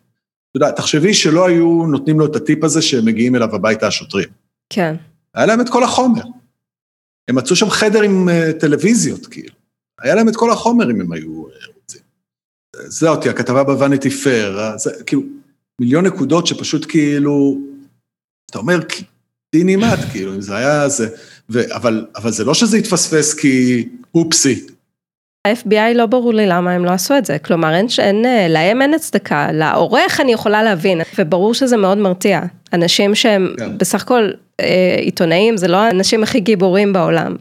[0.50, 4.28] אתה יודע, תחשבי שלא היו נותנים לו את הטיפ הזה שהם מגיעים אליו הביתה השוטרים.
[4.70, 4.94] כן.
[5.34, 6.22] היה להם את כל החומר.
[7.28, 9.54] הם מצאו שם חדר עם uh, טלוויזיות, כאילו.
[10.00, 12.00] היה להם את כל החומר אם הם היו uh, רוצים.
[12.76, 15.22] זה אותי, הכתבה בוואניטי פייר, זה כאילו,
[15.80, 17.58] מיליון נקודות שפשוט כאילו,
[18.50, 18.80] אתה אומר,
[19.54, 21.08] דינימט, כאילו, אם זה היה זה,
[21.50, 24.66] ו, אבל, אבל זה לא שזה התפספס כי אופסי.
[25.46, 28.94] ה-FBI לא ברור לי למה הם לא עשו את זה, כלומר אין, אין, להם אין
[28.94, 32.40] הצדקה, לעורך אני יכולה להבין, וברור שזה מאוד מרתיע.
[32.72, 33.78] אנשים שהם כן.
[33.78, 34.30] בסך הכל
[34.60, 37.36] אה, עיתונאים, זה לא האנשים הכי גיבורים בעולם.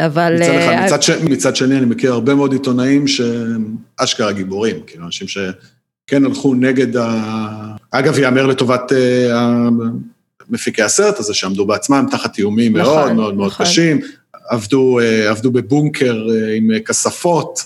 [0.00, 0.34] אבל...
[0.34, 1.10] מצד, אחד, אה, מצד, ש...
[1.10, 6.96] מצד שני, אני מכיר הרבה מאוד עיתונאים שהם אשכרה גיבורים, כאילו, אנשים שכן הלכו נגד
[6.96, 7.22] ה...
[7.90, 9.68] אגב, ייאמר לטובת אה,
[10.50, 13.66] מפיקי הסרט הזה, שעמדו בעצמם תחת איומים נכון, מאוד מאוד מאוד נכון.
[13.66, 14.00] קשים,
[14.48, 17.60] עבדו, אה, עבדו בבונקר אה, עם כספות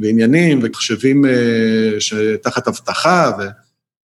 [0.00, 3.30] ועניינים, ומחשבים אה, שתחת אבטחה,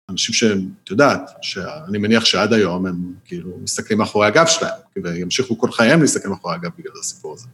[0.10, 2.96] ואנשים שהם, את יודעת, שאני מניח שעד היום הם
[3.26, 7.48] כאילו מסתכלים מאחורי הגב שלהם, וימשיכו כל חייהם להסתכל מאחורי הגב בגלל הסיפור הזה.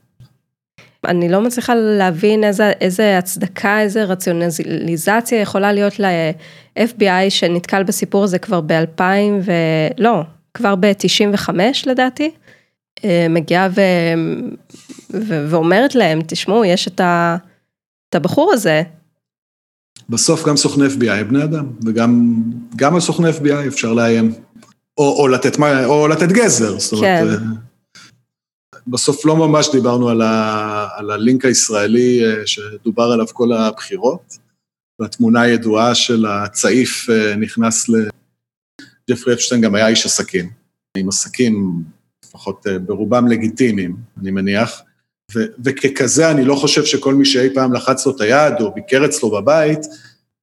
[1.06, 8.40] אני לא מצליחה להבין איזה, איזה הצדקה, איזה רציונליזציה יכולה להיות ל-FBI שנתקל בסיפור הזה
[8.40, 9.02] כבר ב-2000
[9.46, 9.52] ו...
[9.98, 11.50] לא, כבר ב-95
[11.86, 12.32] לדעתי,
[13.30, 13.82] מגיעה ו...
[15.14, 15.50] ו...
[15.50, 17.38] ואומרת להם, תשמעו, יש את, ה...
[18.10, 18.84] את הבחור הזה.
[20.10, 24.34] בסוף גם סוכני FBI הם בני אדם, וגם על סוכני FBI אפשר לאיים,
[24.98, 27.28] או, או, לתת, או לתת גזר, זאת אומרת, כן.
[27.28, 27.38] אה,
[28.88, 34.38] בסוף לא ממש דיברנו על, ה, על הלינק הישראלי אה, שדובר עליו כל הבחירות,
[35.00, 37.08] והתמונה הידועה של הצעיף
[37.40, 37.94] נכנס ל...
[39.10, 40.50] ג'פרי אפשטיין גם היה איש עסקים,
[40.98, 41.84] עם עסקים
[42.28, 44.82] לפחות אה, ברובם לגיטימיים, אני מניח,
[45.36, 49.06] ו- וככזה אני לא חושב שכל מי שאי פעם לחץ לו את היד או ביקר
[49.06, 49.80] אצלו בבית,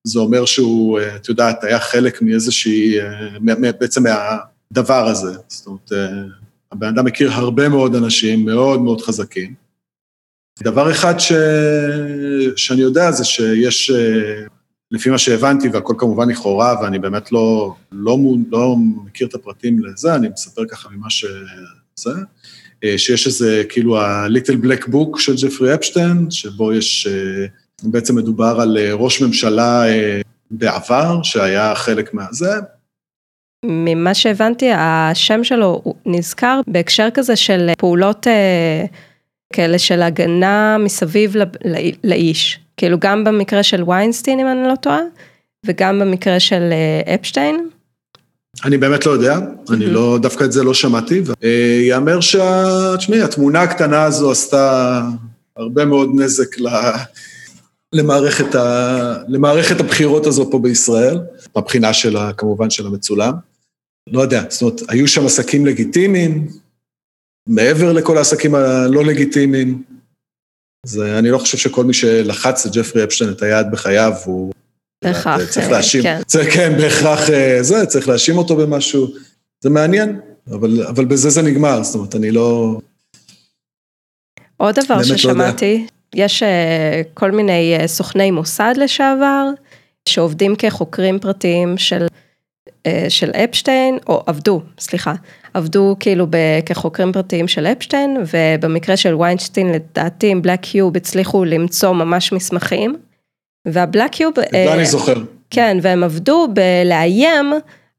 [0.06, 5.32] זה אומר שהוא, אה, את יודעת, היה חלק מאיזושהי, אה, בעצם מהדבר הזה.
[5.48, 5.92] זאת אומרת,
[6.72, 9.54] הבן אדם מכיר הרבה מאוד אנשים מאוד מאוד חזקים.
[10.62, 11.32] דבר אחד ש...
[12.56, 13.90] שאני יודע זה שיש
[14.94, 18.18] לפי מה שהבנתי, והכל כמובן לכאורה, ואני באמת לא, לא,
[18.50, 22.10] לא מכיר את הפרטים לזה, אני מספר ככה ממה שזה,
[22.84, 27.46] אה, שיש איזה, כאילו, ה-Little Black Book של ג'פרי אפשטיין, שבו יש, אה,
[27.82, 29.82] בעצם מדובר על אה, ראש ממשלה
[30.50, 32.54] בעבר, שהיה חלק מהזה.
[33.64, 38.26] ממה שהבנתי, השם שלו נזכר בהקשר כזה של פעולות
[39.52, 41.34] כאלה של הגנה מסביב
[42.04, 42.63] לאיש.
[42.76, 45.00] כאילו גם במקרה של ויינסטין, אם אני לא טועה,
[45.66, 47.68] וגם במקרה של אה, אפשטיין.
[48.64, 49.38] אני באמת לא יודע,
[49.70, 51.22] אני לא, דווקא את זה לא שמעתי.
[51.44, 52.96] אה, ייאמר שה...
[52.96, 55.00] תשמעי, התמונה הקטנה הזו עשתה
[55.56, 56.68] הרבה מאוד נזק ל...
[57.92, 59.16] למערכת, ה...
[59.28, 61.18] למערכת הבחירות הזו פה בישראל,
[61.56, 63.32] מבחינה שלה, כמובן של המצולם.
[64.12, 66.48] לא יודע, זאת אומרת, היו שם עסקים לגיטימיים,
[67.48, 69.82] מעבר לכל העסקים הלא לגיטימיים.
[70.84, 74.52] אז אני לא חושב שכל מי שלחץ לג'פרי אפשטיין את היד בחייו, הוא...
[75.04, 76.20] בהכרח, צריך להאשים, כן.
[76.26, 79.08] צריך, כן, בהכרח אה, זה, צריך להאשים אותו במשהו.
[79.60, 80.20] זה מעניין,
[80.50, 82.78] אבל, אבל בזה זה נגמר, זאת אומרת, אני לא...
[84.56, 89.48] עוד דבר לא ששמעתי, יש אה, כל מיני אה, סוכני מוסד לשעבר,
[90.08, 92.06] שעובדים כחוקרים פרטיים של,
[93.08, 95.14] של אפשטיין, או עבדו, סליחה,
[95.54, 101.44] עבדו כאילו ב- כחוקרים פרטיים של אפשטיין, ובמקרה של ויינשטיין לדעתי עם בלק קיוב הצליחו
[101.44, 102.96] למצוא ממש מסמכים,
[103.68, 104.38] והבלק קיוב...
[104.38, 105.14] את זה אני זוכר.
[105.50, 107.52] כן, והם עבדו בלאיים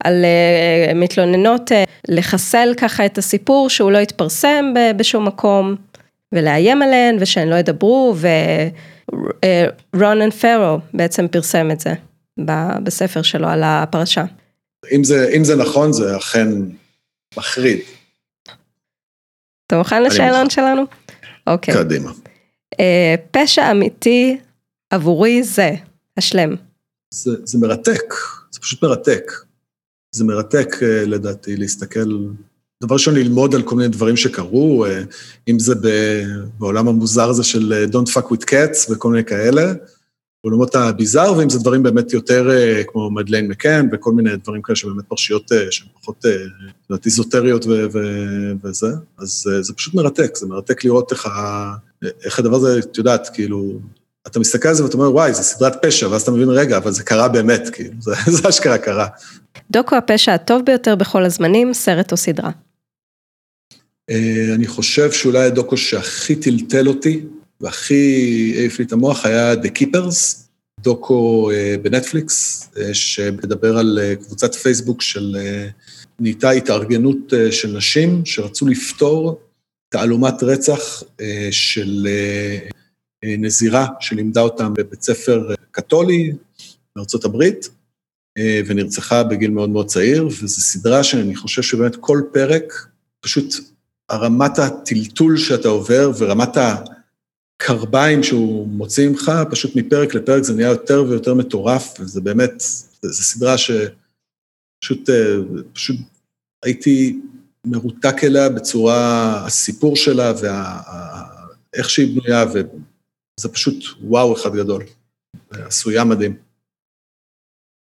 [0.03, 5.75] על אה, מתלוננות אה, לחסל ככה את הסיפור שהוא לא יתפרסם ב- בשום מקום,
[6.33, 8.15] ולאיים עליהן ושהן לא ידברו,
[9.95, 11.93] ורונן פרו בעצם פרסם את זה
[12.83, 14.23] בספר שלו על הפרשה.
[14.91, 16.47] אם זה, אם זה נכון, זה אכן
[17.37, 17.79] מחריד.
[19.67, 20.49] אתה מוכן לשאלון.
[20.49, 20.81] שלנו?
[21.47, 21.73] אוקיי.
[21.73, 22.11] קדימה.
[22.79, 24.37] אה, פשע אמיתי
[24.89, 25.71] עבורי זה,
[26.17, 26.55] השלם.
[27.09, 28.13] זה, זה מרתק,
[28.51, 29.31] זה פשוט מרתק.
[30.11, 32.17] זה מרתק אה, לדעתי להסתכל,
[32.83, 35.01] דבר ראשון ללמוד על כל מיני דברים שקרו, אה,
[35.47, 36.23] אם זה ב-
[36.59, 39.73] בעולם המוזר הזה של Don't fuck with cats וכל מיני כאלה,
[40.45, 44.75] בעולמות הביזאר, ואם זה דברים באמת יותר אה, כמו מדליין מקן וכל מיני דברים כאלה
[44.75, 46.31] שבאמת פרשיות אה, שהן פחות, אה,
[46.89, 48.87] לדעתי, איזוטריות ו- ו- וזה,
[49.17, 51.73] אז אה, זה פשוט מרתק, זה מרתק לראות איך, ה-
[52.25, 53.79] איך הדבר הזה, את יודעת, כאילו,
[54.27, 56.91] אתה מסתכל על זה ואתה אומר, וואי, זה סדרת פשע, ואז אתה מבין, רגע, אבל
[56.91, 59.07] זה קרה באמת, כאילו, זה, זה אשכרה קרה.
[59.71, 62.51] דוקו הפשע הטוב ביותר בכל הזמנים, סרט או סדרה.
[64.09, 67.25] אה, אני חושב שאולי הדוקו שהכי טלטל אותי,
[67.61, 70.45] והכי העיף לי את המוח, היה The Keepers,
[70.79, 75.37] דוקו אה, בנטפליקס, אה, שמדבר על אה, קבוצת פייסבוק של
[76.19, 79.41] נהייתה התארגנות של נשים שרצו לפתור
[79.89, 81.03] תעלומת רצח
[81.51, 82.07] של
[83.23, 86.31] נזירה שלימדה אותם בבית ספר קתולי
[86.95, 87.69] בארצות הברית,
[88.65, 92.87] ונרצחה בגיל מאוד מאוד צעיר, וזו סדרה שאני חושב שבאמת כל פרק,
[93.21, 93.53] פשוט
[94.09, 96.57] הרמת הטלטול שאתה עובר ורמת
[97.55, 102.53] הקרביים שהוא מוציא ממך, פשוט מפרק לפרק זה נהיה יותר ויותר מטורף, וזה באמת,
[103.01, 105.35] זו סדרה שפשוט אה,
[105.73, 105.97] פשוט
[106.65, 107.19] הייתי
[107.65, 110.33] מרותק אליה בצורה, הסיפור שלה
[111.73, 114.83] ואיך שהיא בנויה, וזה פשוט וואו אחד גדול.
[115.51, 116.37] עשויה מדהים.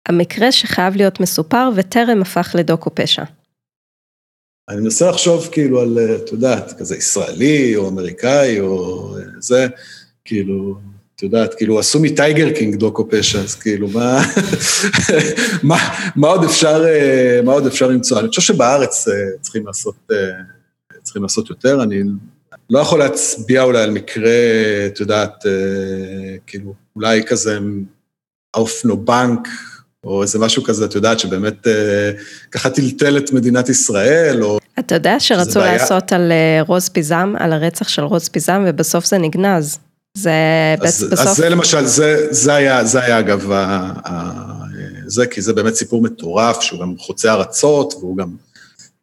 [0.08, 3.22] המקרה שחייב להיות מסופר וטרם הפך לדוקו פשע.
[4.68, 9.66] אני מנסה לחשוב כאילו על, את יודעת, כזה ישראלי או אמריקאי או זה,
[10.24, 10.78] כאילו,
[11.16, 14.22] את יודעת, כאילו עשו מטייגר קינג דוקו פשע, אז כאילו, מה,
[15.62, 15.76] מה,
[16.16, 16.84] מה עוד אפשר,
[17.44, 18.20] מה עוד אפשר למצוא?
[18.20, 19.04] אני חושב שבארץ
[19.40, 20.10] צריכים לעשות,
[21.02, 22.02] צריכים לעשות יותר, אני
[22.70, 24.32] לא יכול להצביע אולי על מקרה,
[24.86, 25.44] את יודעת,
[26.46, 27.58] כאילו, אולי כזה
[28.54, 29.48] האופנובנק,
[30.04, 32.10] או איזה משהו כזה, את יודעת, שבאמת אה,
[32.50, 34.58] ככה טלטל את מדינת ישראל, או...
[34.78, 35.76] אתה יודע שרצו בעיה.
[35.76, 39.78] לעשות על אה, רוז פיזם, על הרצח של רוז פיזם, ובסוף זה נגנז.
[40.16, 40.32] זה
[40.80, 41.26] אז, בסוף...
[41.26, 44.32] אז זה למשל, זה, זה היה, זה היה אגב, ה, ה,
[45.06, 48.28] זה, כי זה באמת סיפור מטורף, שהוא גם חוצה ארצות, והוא גם...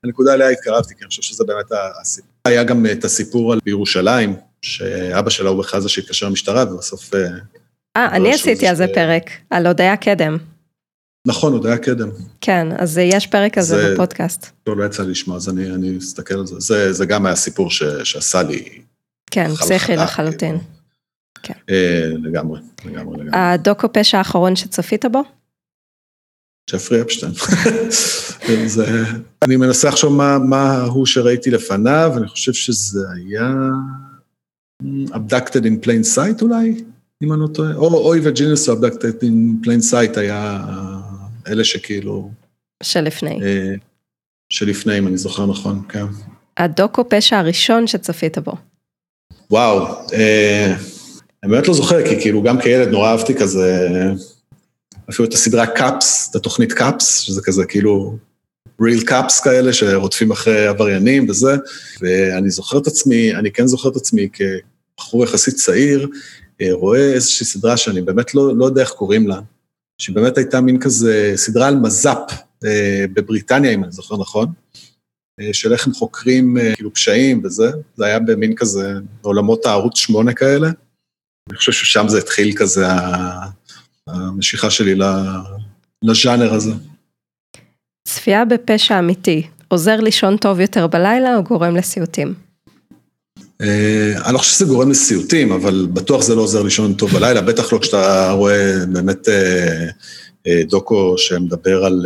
[0.03, 1.71] הנקודה אליה התקרבתי, כי אני חושב שזה באמת
[2.01, 2.31] הסיפור.
[2.45, 7.15] היה גם את הסיפור על בירושלים, שאבא שלה הוא בכלל זה שהתקשר למשטרה, ובסוף...
[7.97, 10.37] אה, אני עשיתי על זה פרק, על הודיה קדם.
[11.27, 12.09] נכון, עוד היה קדם.
[12.41, 14.47] כן, אז יש פרק כזה זה- בפודקאסט.
[14.67, 16.55] לא יצא לי לשמוע, אז אני, אני אסתכל על זה.
[16.59, 16.93] זה.
[16.93, 18.81] זה גם היה סיפור ש, שעשה לי...
[19.31, 20.57] כן, פסיכי לחלוטין.
[21.43, 21.59] כאילו.
[21.69, 23.29] אה, לגמרי, לגמרי, לגמרי.
[23.33, 25.23] הדוקו פשע האחרון שצפית בו?
[26.71, 27.31] ג'פרי אפשטיין.
[28.67, 29.03] זה,
[29.41, 33.55] אני מנסה לחשוב מה, מה הוא שראיתי לפניו, אני חושב שזה היה
[35.09, 36.83] Abducted in Plain Sight אולי,
[37.23, 40.65] אם אני לא טועה, או אוי וג'ינוס או Abducted in Plain Sight היה
[41.47, 42.31] אלה שכאילו,
[42.83, 43.39] שלפני.
[43.43, 43.73] אה,
[44.49, 46.05] שלפני, אם אני זוכר נכון, כן.
[46.57, 48.53] הדוקו פשע הראשון שצפית בו.
[49.51, 50.75] וואו, אה,
[51.43, 53.89] אני באמת לא זוכר, כי כאילו גם כילד נורא אהבתי כזה,
[55.09, 58.17] אפילו את הסדרה Cops, את התוכנית Cops, שזה כזה כאילו
[58.81, 61.55] real cops כאלה שרודפים אחרי עבריינים וזה,
[62.01, 66.07] ואני זוכר את עצמי, אני כן זוכר את עצמי כבחור יחסית צעיר,
[66.61, 69.39] אה, רואה איזושהי סדרה שאני באמת לא, לא יודע איך קוראים לה,
[70.01, 72.17] שבאמת הייתה מין כזה סדרה על מז"פ
[72.65, 74.47] אה, בבריטניה, אם אני זוכר נכון.
[75.39, 79.97] אה, של איך הם חוקרים אה, כאילו פשעים וזה, זה היה במין כזה, בעולמות הערוץ
[79.97, 80.67] שמונה כאלה.
[81.49, 82.85] אני חושב ששם זה התחיל כזה,
[84.07, 84.95] המשיכה שלי
[86.03, 86.71] לז'אנר הזה.
[88.07, 92.50] צפייה בפשע אמיתי, עוזר לישון טוב יותר בלילה או גורם לסיוטים?
[93.61, 97.41] אה, אני לא חושב שזה גורם לסיוטים, אבל בטוח זה לא עוזר לישון טוב בלילה,
[97.41, 99.87] בטח לא כשאתה רואה באמת אה,
[100.47, 102.05] אה, דוקו שמדבר על,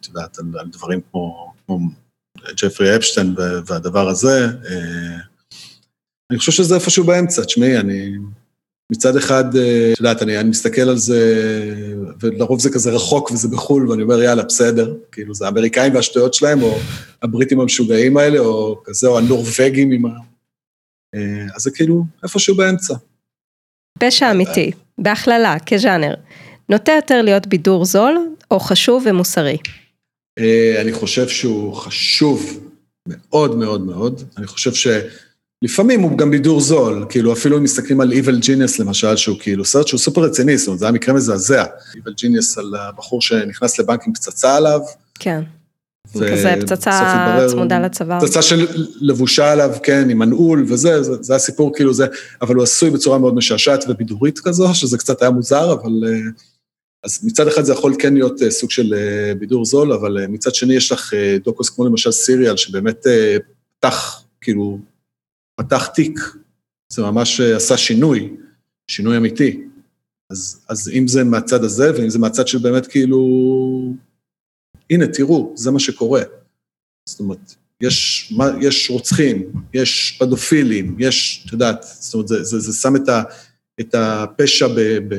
[0.00, 1.78] את יודעת, על דברים כמו, כמו
[2.62, 3.34] ג'פרי אפשטיין
[3.66, 4.46] והדבר הזה.
[6.30, 8.12] אני חושב שזה איפשהו באמצע, תשמעי, אני...
[8.92, 11.20] מצד אחד, את יודעת, אני, אני מסתכל על זה,
[12.20, 16.62] ולרוב זה כזה רחוק וזה בחו"ל, ואני אומר, יאללה, בסדר, כאילו, זה האמריקאים והשטויות שלהם,
[16.62, 16.78] או
[17.22, 20.33] הבריטים המשוגעים האלה, או כזה, או הנורבגים עם ה...
[21.54, 22.94] אז זה כאילו איפשהו באמצע.
[23.98, 26.14] פשע אמיתי, בהכללה, כז'אנר,
[26.68, 29.56] נוטה יותר להיות בידור זול, או חשוב ומוסרי?
[30.80, 32.60] אני חושב שהוא חשוב
[33.08, 34.22] מאוד מאוד מאוד.
[34.38, 34.94] אני חושב
[35.64, 39.64] שלפעמים הוא גם בידור זול, כאילו אפילו אם מסתכלים על Evil Genius למשל, שהוא כאילו
[39.64, 41.64] סרט שהוא סופר רציני, זאת אומרת, זה היה מקרה מזעזע.
[41.92, 44.80] Evil Genius על הבחור שנכנס לבנק עם פצצה עליו.
[45.18, 45.42] כן.
[46.12, 48.20] כזה פצצה צמודה לצוואר.
[48.20, 48.66] פצצה של
[49.00, 52.06] לבושה עליו, כן, עם מנעול וזה, זה, זה הסיפור כאילו זה,
[52.42, 55.92] אבל הוא עשוי בצורה מאוד משעשעת ובידורית כזו, שזה קצת היה מוזר, אבל...
[57.04, 58.94] אז מצד אחד זה יכול כן להיות סוג של
[59.38, 61.14] בידור זול, אבל מצד שני יש לך
[61.44, 63.06] דוקוס כמו למשל סיריאל, שבאמת
[63.78, 64.78] פתח, כאילו,
[65.56, 66.20] פתח תיק,
[66.92, 68.36] זה ממש עשה שינוי,
[68.90, 69.60] שינוי אמיתי.
[70.30, 73.18] אז, אז אם זה מהצד הזה, ואם זה מהצד של באמת כאילו...
[74.90, 76.22] הנה, תראו, זה מה שקורה.
[77.08, 82.80] זאת אומרת, יש, יש רוצחים, יש פדופילים, יש, את יודעת, זאת אומרת, זה, זה, זה
[82.80, 83.22] שם את, ה,
[83.80, 85.14] את הפשע ב, ב,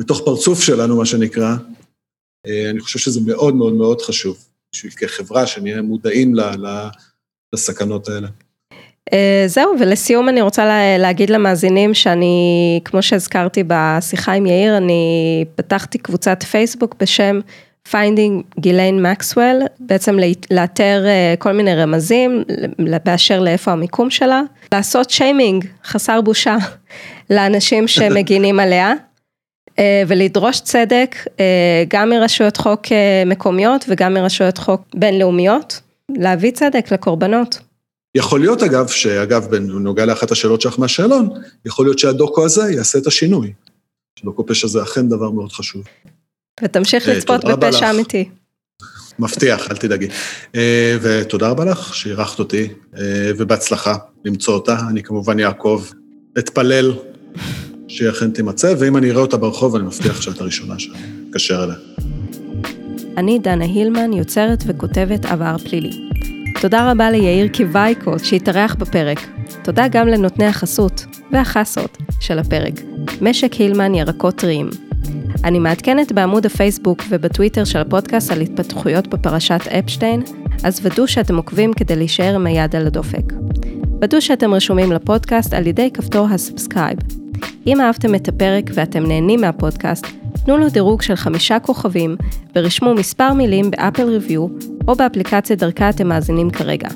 [0.00, 1.54] בתוך פרצוף שלנו, מה שנקרא.
[2.70, 6.88] אני חושב שזה מאוד מאוד מאוד חשוב, בשביל כחברה, שנהיה מודעים ל, ל,
[7.54, 8.28] לסכנות האלה.
[9.46, 16.42] זהו, ולסיום אני רוצה להגיד למאזינים שאני, כמו שהזכרתי בשיחה עם יאיר, אני פתחתי קבוצת
[16.42, 17.40] פייסבוק בשם
[17.90, 20.18] Finding Ghislaine Maxwell, בעצם
[20.50, 21.04] לאתר
[21.38, 22.44] כל מיני רמזים
[23.04, 24.42] באשר לאיפה המיקום שלה,
[24.72, 26.56] לעשות שיימינג חסר בושה
[27.30, 28.92] לאנשים שמגינים עליה,
[30.08, 31.16] ולדרוש צדק
[31.88, 32.82] גם מרשויות חוק
[33.26, 35.80] מקומיות וגם מרשויות חוק בינלאומיות,
[36.18, 37.58] להביא צדק לקורבנות.
[38.14, 41.28] יכול להיות אגב, שאגב בנוגע לאחת השאלות שלך מהשאלון,
[41.66, 43.52] יכול להיות שהדוקו הזה יעשה את השינוי.
[44.18, 45.82] שדוקו פשע זה אכן דבר מאוד חשוב.
[46.60, 48.28] ותמשיך לצפות בפשע אמיתי.
[49.18, 50.08] מבטיח, אל תדאגי.
[51.00, 52.68] ותודה רבה לך שאירחת אותי,
[53.38, 54.76] ובהצלחה למצוא אותה.
[54.90, 55.84] אני כמובן יעקב,
[56.38, 56.92] אתפלל
[57.88, 60.96] שהיא אכן תימצא, ואם אני אראה אותה ברחוב, אני מבטיח שאת הראשונה שאני
[61.30, 61.76] אתקשר אליה.
[63.16, 66.08] אני דנה הילמן, יוצרת וכותבת עבר פלילי.
[66.60, 69.18] תודה רבה ליאיר קיווייקו שהתארח בפרק.
[69.64, 72.74] תודה גם לנותני החסות והחסות של הפרק,
[73.20, 74.70] משק הילמן ירקות טריים.
[75.44, 80.22] אני מעדכנת בעמוד הפייסבוק ובטוויטר של הפודקאסט על התפתחויות בפרשת אפשטיין,
[80.64, 83.32] אז ודאו שאתם עוקבים כדי להישאר עם היד על הדופק.
[84.02, 86.98] ודאו שאתם רשומים לפודקאסט על ידי כפתור ה subscribe.
[87.66, 90.06] אם אהבתם את הפרק ואתם נהנים מהפודקאסט,
[90.44, 92.16] תנו לו דירוג של חמישה כוכבים
[92.56, 94.46] ורשמו מספר מילים ב Apple review
[94.88, 96.88] או באפליקציה דרכה אתם מאזינים כרגע.